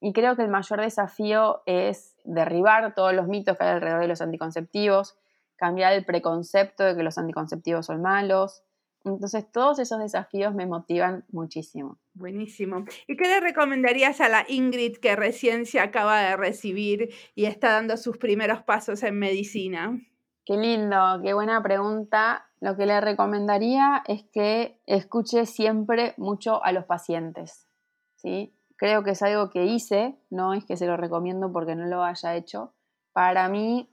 Y 0.00 0.12
creo 0.12 0.36
que 0.36 0.42
el 0.42 0.48
mayor 0.48 0.80
desafío 0.80 1.62
es 1.66 2.16
derribar 2.24 2.94
todos 2.94 3.12
los 3.14 3.26
mitos 3.26 3.56
que 3.56 3.64
hay 3.64 3.70
alrededor 3.70 4.00
de 4.00 4.08
los 4.08 4.20
anticonceptivos, 4.20 5.16
cambiar 5.56 5.92
el 5.92 6.04
preconcepto 6.04 6.84
de 6.84 6.94
que 6.94 7.02
los 7.02 7.18
anticonceptivos 7.18 7.86
son 7.86 8.02
malos, 8.02 8.62
entonces, 9.04 9.50
todos 9.50 9.78
esos 9.78 9.98
desafíos 9.98 10.54
me 10.54 10.66
motivan 10.66 11.24
muchísimo. 11.30 11.98
Buenísimo. 12.14 12.84
¿Y 13.06 13.16
qué 13.16 13.28
le 13.28 13.40
recomendarías 13.40 14.20
a 14.20 14.28
la 14.28 14.44
Ingrid 14.48 14.96
que 14.96 15.16
recién 15.16 15.66
se 15.66 15.80
acaba 15.80 16.20
de 16.20 16.36
recibir 16.36 17.10
y 17.34 17.44
está 17.46 17.72
dando 17.72 17.96
sus 17.96 18.18
primeros 18.18 18.62
pasos 18.62 19.02
en 19.02 19.18
medicina? 19.18 19.98
Qué 20.44 20.56
lindo, 20.56 21.20
qué 21.22 21.34
buena 21.34 21.62
pregunta. 21.62 22.46
Lo 22.60 22.76
que 22.76 22.86
le 22.86 23.00
recomendaría 23.00 24.02
es 24.06 24.24
que 24.32 24.80
escuche 24.86 25.46
siempre 25.46 26.14
mucho 26.16 26.62
a 26.64 26.72
los 26.72 26.84
pacientes. 26.84 27.68
¿sí? 28.16 28.52
Creo 28.78 29.02
que 29.02 29.10
es 29.10 29.22
algo 29.22 29.50
que 29.50 29.66
hice, 29.66 30.18
no 30.30 30.54
es 30.54 30.64
que 30.64 30.76
se 30.76 30.86
lo 30.86 30.96
recomiendo 30.96 31.52
porque 31.52 31.74
no 31.74 31.84
lo 31.86 32.02
haya 32.02 32.36
hecho. 32.36 32.72
Para 33.12 33.48
mí, 33.48 33.90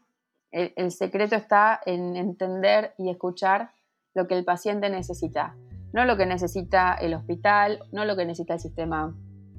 el 0.52 0.92
secreto 0.92 1.36
está 1.36 1.82
en 1.86 2.16
entender 2.16 2.94
y 2.98 3.10
escuchar 3.10 3.72
lo 4.14 4.28
que 4.28 4.38
el 4.38 4.46
paciente 4.46 4.90
necesita, 4.90 5.56
no 5.92 6.06
lo 6.06 6.18
que 6.18 6.26
necesita 6.26 6.94
el 6.94 7.14
hospital, 7.14 7.80
no 7.92 8.06
lo 8.06 8.16
que 8.16 8.26
necesita 8.26 8.54
el 8.54 8.60
sistema 8.60 9.14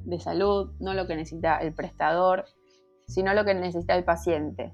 de 0.04 0.18
salud, 0.18 0.72
no 0.80 0.94
lo 0.94 1.06
que 1.06 1.16
necesita 1.16 1.58
el 1.58 1.74
prestador, 1.74 2.46
sino 3.06 3.34
lo 3.34 3.44
que 3.44 3.54
necesita 3.54 3.94
el 3.94 4.04
paciente. 4.04 4.72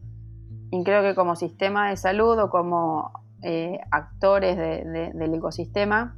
Y 0.70 0.84
creo 0.84 1.02
que 1.02 1.14
como 1.14 1.34
sistema 1.34 1.90
de 1.90 1.96
salud 1.96 2.38
o 2.38 2.50
como 2.50 3.10
eh, 3.42 3.80
actores 3.90 4.56
del 4.56 5.34
ecosistema, 5.34 6.16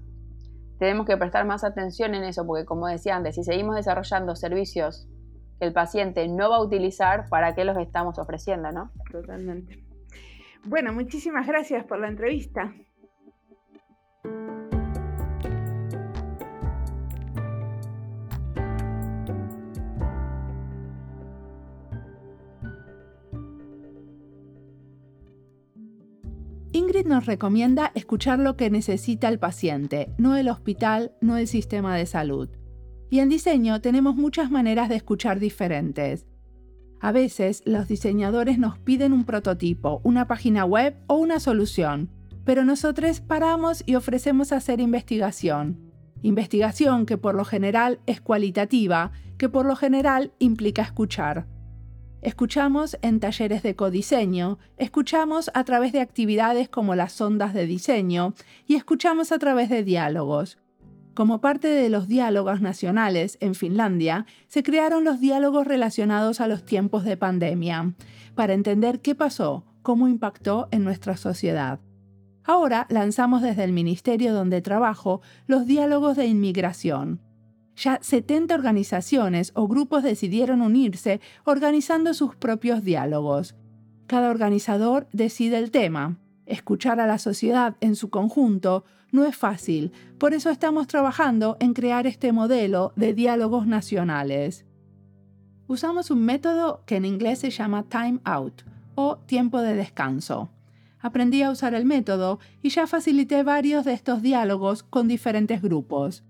tenemos 0.84 1.06
que 1.06 1.16
prestar 1.16 1.46
más 1.46 1.64
atención 1.64 2.14
en 2.14 2.24
eso, 2.24 2.46
porque 2.46 2.66
como 2.66 2.86
decía 2.86 3.16
antes, 3.16 3.36
si 3.36 3.42
seguimos 3.42 3.74
desarrollando 3.74 4.36
servicios 4.36 5.08
que 5.58 5.66
el 5.66 5.72
paciente 5.72 6.28
no 6.28 6.50
va 6.50 6.56
a 6.56 6.60
utilizar, 6.60 7.28
¿para 7.30 7.54
qué 7.54 7.64
los 7.64 7.78
estamos 7.78 8.18
ofreciendo? 8.18 8.70
¿no? 8.70 8.90
Totalmente. 9.10 9.82
Bueno, 10.64 10.92
muchísimas 10.92 11.46
gracias 11.46 11.84
por 11.86 12.00
la 12.00 12.08
entrevista. 12.08 12.74
Ingrid 26.94 27.10
nos 27.10 27.26
recomienda 27.26 27.90
escuchar 27.96 28.38
lo 28.38 28.56
que 28.56 28.70
necesita 28.70 29.26
el 29.26 29.40
paciente, 29.40 30.14
no 30.16 30.36
el 30.36 30.48
hospital, 30.48 31.10
no 31.20 31.36
el 31.36 31.48
sistema 31.48 31.96
de 31.96 32.06
salud. 32.06 32.48
Y 33.10 33.18
en 33.18 33.28
diseño 33.28 33.80
tenemos 33.80 34.14
muchas 34.14 34.48
maneras 34.48 34.88
de 34.88 34.94
escuchar 34.94 35.40
diferentes. 35.40 36.24
A 37.00 37.10
veces 37.10 37.64
los 37.66 37.88
diseñadores 37.88 38.60
nos 38.60 38.78
piden 38.78 39.12
un 39.12 39.24
prototipo, 39.24 40.02
una 40.04 40.28
página 40.28 40.64
web 40.64 40.94
o 41.08 41.16
una 41.16 41.40
solución, 41.40 42.10
pero 42.44 42.64
nosotros 42.64 43.20
paramos 43.20 43.82
y 43.84 43.96
ofrecemos 43.96 44.52
hacer 44.52 44.78
investigación. 44.78 45.90
Investigación 46.22 47.06
que 47.06 47.18
por 47.18 47.34
lo 47.34 47.44
general 47.44 47.98
es 48.06 48.20
cualitativa, 48.20 49.10
que 49.36 49.48
por 49.48 49.66
lo 49.66 49.74
general 49.74 50.32
implica 50.38 50.82
escuchar. 50.82 51.48
Escuchamos 52.24 52.96
en 53.02 53.20
talleres 53.20 53.62
de 53.62 53.76
codiseño, 53.76 54.58
escuchamos 54.78 55.50
a 55.52 55.62
través 55.64 55.92
de 55.92 56.00
actividades 56.00 56.70
como 56.70 56.94
las 56.94 57.20
ondas 57.20 57.52
de 57.52 57.66
diseño 57.66 58.32
y 58.66 58.76
escuchamos 58.76 59.30
a 59.30 59.38
través 59.38 59.68
de 59.68 59.84
diálogos. 59.84 60.56
Como 61.12 61.42
parte 61.42 61.68
de 61.68 61.90
los 61.90 62.08
diálogos 62.08 62.62
nacionales 62.62 63.36
en 63.42 63.54
Finlandia, 63.54 64.24
se 64.48 64.62
crearon 64.62 65.04
los 65.04 65.20
diálogos 65.20 65.66
relacionados 65.66 66.40
a 66.40 66.48
los 66.48 66.64
tiempos 66.64 67.04
de 67.04 67.18
pandemia, 67.18 67.92
para 68.34 68.54
entender 68.54 69.02
qué 69.02 69.14
pasó, 69.14 69.66
cómo 69.82 70.08
impactó 70.08 70.68
en 70.70 70.82
nuestra 70.82 71.18
sociedad. 71.18 71.78
Ahora 72.42 72.86
lanzamos 72.88 73.42
desde 73.42 73.64
el 73.64 73.72
ministerio 73.72 74.32
donde 74.32 74.62
trabajo 74.62 75.20
los 75.46 75.66
diálogos 75.66 76.16
de 76.16 76.24
inmigración, 76.24 77.20
ya 77.76 77.98
70 78.00 78.54
organizaciones 78.54 79.52
o 79.54 79.66
grupos 79.68 80.02
decidieron 80.02 80.62
unirse 80.62 81.20
organizando 81.44 82.14
sus 82.14 82.36
propios 82.36 82.84
diálogos. 82.84 83.54
Cada 84.06 84.30
organizador 84.30 85.08
decide 85.12 85.58
el 85.58 85.70
tema. 85.70 86.18
Escuchar 86.46 87.00
a 87.00 87.06
la 87.06 87.18
sociedad 87.18 87.76
en 87.80 87.96
su 87.96 88.10
conjunto 88.10 88.84
no 89.10 89.24
es 89.24 89.36
fácil, 89.36 89.92
por 90.18 90.34
eso 90.34 90.50
estamos 90.50 90.86
trabajando 90.86 91.56
en 91.60 91.72
crear 91.72 92.06
este 92.06 92.32
modelo 92.32 92.92
de 92.96 93.14
diálogos 93.14 93.66
nacionales. 93.66 94.66
Usamos 95.66 96.10
un 96.10 96.24
método 96.24 96.82
que 96.84 96.96
en 96.96 97.06
inglés 97.06 97.38
se 97.38 97.50
llama 97.50 97.84
time 97.84 98.20
out 98.24 98.62
o 98.94 99.16
tiempo 99.18 99.62
de 99.62 99.74
descanso. 99.74 100.50
Aprendí 101.00 101.42
a 101.42 101.50
usar 101.50 101.74
el 101.74 101.86
método 101.86 102.38
y 102.62 102.68
ya 102.68 102.86
facilité 102.86 103.42
varios 103.42 103.84
de 103.84 103.94
estos 103.94 104.20
diálogos 104.20 104.82
con 104.82 105.08
diferentes 105.08 105.62
grupos 105.62 106.24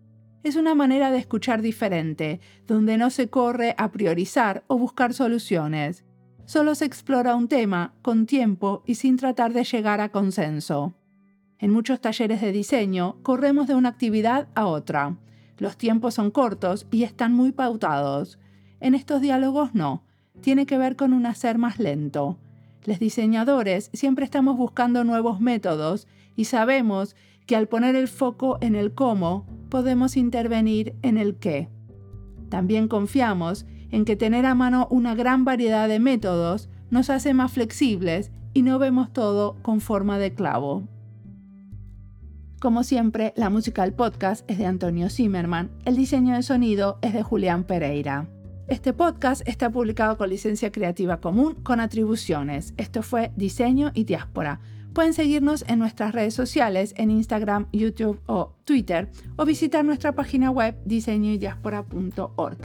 es 0.44 0.56
una 0.56 0.74
manera 0.74 1.10
de 1.10 1.18
escuchar 1.18 1.62
diferente, 1.62 2.38
donde 2.66 2.98
no 2.98 3.10
se 3.10 3.28
corre 3.28 3.74
a 3.78 3.90
priorizar 3.90 4.62
o 4.66 4.78
buscar 4.78 5.14
soluciones. 5.14 6.04
Solo 6.44 6.74
se 6.74 6.84
explora 6.84 7.34
un 7.34 7.48
tema 7.48 7.94
con 8.02 8.26
tiempo 8.26 8.82
y 8.86 8.96
sin 8.96 9.16
tratar 9.16 9.54
de 9.54 9.64
llegar 9.64 10.02
a 10.02 10.10
consenso. 10.10 10.94
En 11.58 11.70
muchos 11.70 12.00
talleres 12.02 12.42
de 12.42 12.52
diseño 12.52 13.16
corremos 13.22 13.66
de 13.66 13.74
una 13.74 13.88
actividad 13.88 14.48
a 14.54 14.66
otra. 14.66 15.16
Los 15.56 15.78
tiempos 15.78 16.14
son 16.14 16.30
cortos 16.30 16.86
y 16.90 17.04
están 17.04 17.32
muy 17.32 17.52
pautados. 17.52 18.38
En 18.80 18.94
estos 18.94 19.22
diálogos 19.22 19.74
no. 19.74 20.04
Tiene 20.42 20.66
que 20.66 20.76
ver 20.76 20.96
con 20.96 21.14
un 21.14 21.24
hacer 21.24 21.56
más 21.56 21.78
lento. 21.78 22.38
Los 22.84 22.98
diseñadores 22.98 23.88
siempre 23.94 24.26
estamos 24.26 24.58
buscando 24.58 25.04
nuevos 25.04 25.40
métodos 25.40 26.06
y 26.36 26.44
sabemos 26.44 27.16
que 27.46 27.56
al 27.56 27.68
poner 27.68 27.96
el 27.96 28.08
foco 28.08 28.58
en 28.60 28.74
el 28.74 28.94
cómo, 28.94 29.46
podemos 29.68 30.16
intervenir 30.16 30.94
en 31.02 31.18
el 31.18 31.36
qué. 31.36 31.68
También 32.48 32.88
confiamos 32.88 33.66
en 33.90 34.04
que 34.04 34.16
tener 34.16 34.46
a 34.46 34.54
mano 34.54 34.88
una 34.90 35.14
gran 35.14 35.44
variedad 35.44 35.88
de 35.88 36.00
métodos 36.00 36.68
nos 36.90 37.10
hace 37.10 37.34
más 37.34 37.52
flexibles 37.52 38.30
y 38.52 38.62
no 38.62 38.78
vemos 38.78 39.12
todo 39.12 39.56
con 39.62 39.80
forma 39.80 40.18
de 40.18 40.34
clavo. 40.34 40.84
Como 42.60 42.82
siempre, 42.82 43.34
la 43.36 43.50
música 43.50 43.82
del 43.82 43.92
podcast 43.92 44.48
es 44.50 44.58
de 44.58 44.66
Antonio 44.66 45.10
Zimmerman, 45.10 45.70
el 45.84 45.96
diseño 45.96 46.34
de 46.34 46.42
sonido 46.42 46.98
es 47.02 47.12
de 47.12 47.22
Julián 47.22 47.64
Pereira. 47.64 48.28
Este 48.68 48.94
podcast 48.94 49.46
está 49.46 49.68
publicado 49.70 50.16
con 50.16 50.30
licencia 50.30 50.72
creativa 50.72 51.20
común 51.20 51.56
con 51.62 51.80
atribuciones. 51.80 52.72
Esto 52.78 53.02
fue 53.02 53.32
Diseño 53.36 53.90
y 53.92 54.04
Diáspora 54.04 54.60
Pueden 54.94 55.12
seguirnos 55.12 55.64
en 55.66 55.80
nuestras 55.80 56.12
redes 56.12 56.34
sociales, 56.34 56.94
en 56.96 57.10
Instagram, 57.10 57.66
YouTube 57.72 58.20
o 58.26 58.54
Twitter, 58.64 59.10
o 59.36 59.44
visitar 59.44 59.84
nuestra 59.84 60.12
página 60.12 60.52
web 60.52 60.76
diseñoydiaspora.org. 60.84 62.58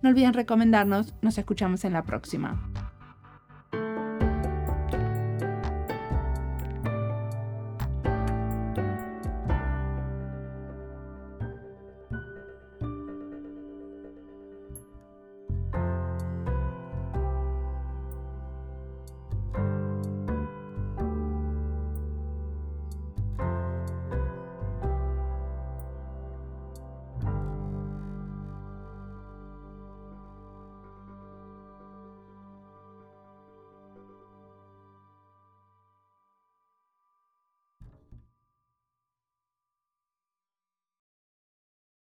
No 0.00 0.08
olviden 0.08 0.34
recomendarnos, 0.34 1.14
nos 1.20 1.36
escuchamos 1.36 1.84
en 1.84 1.94
la 1.94 2.04
próxima. 2.04 2.70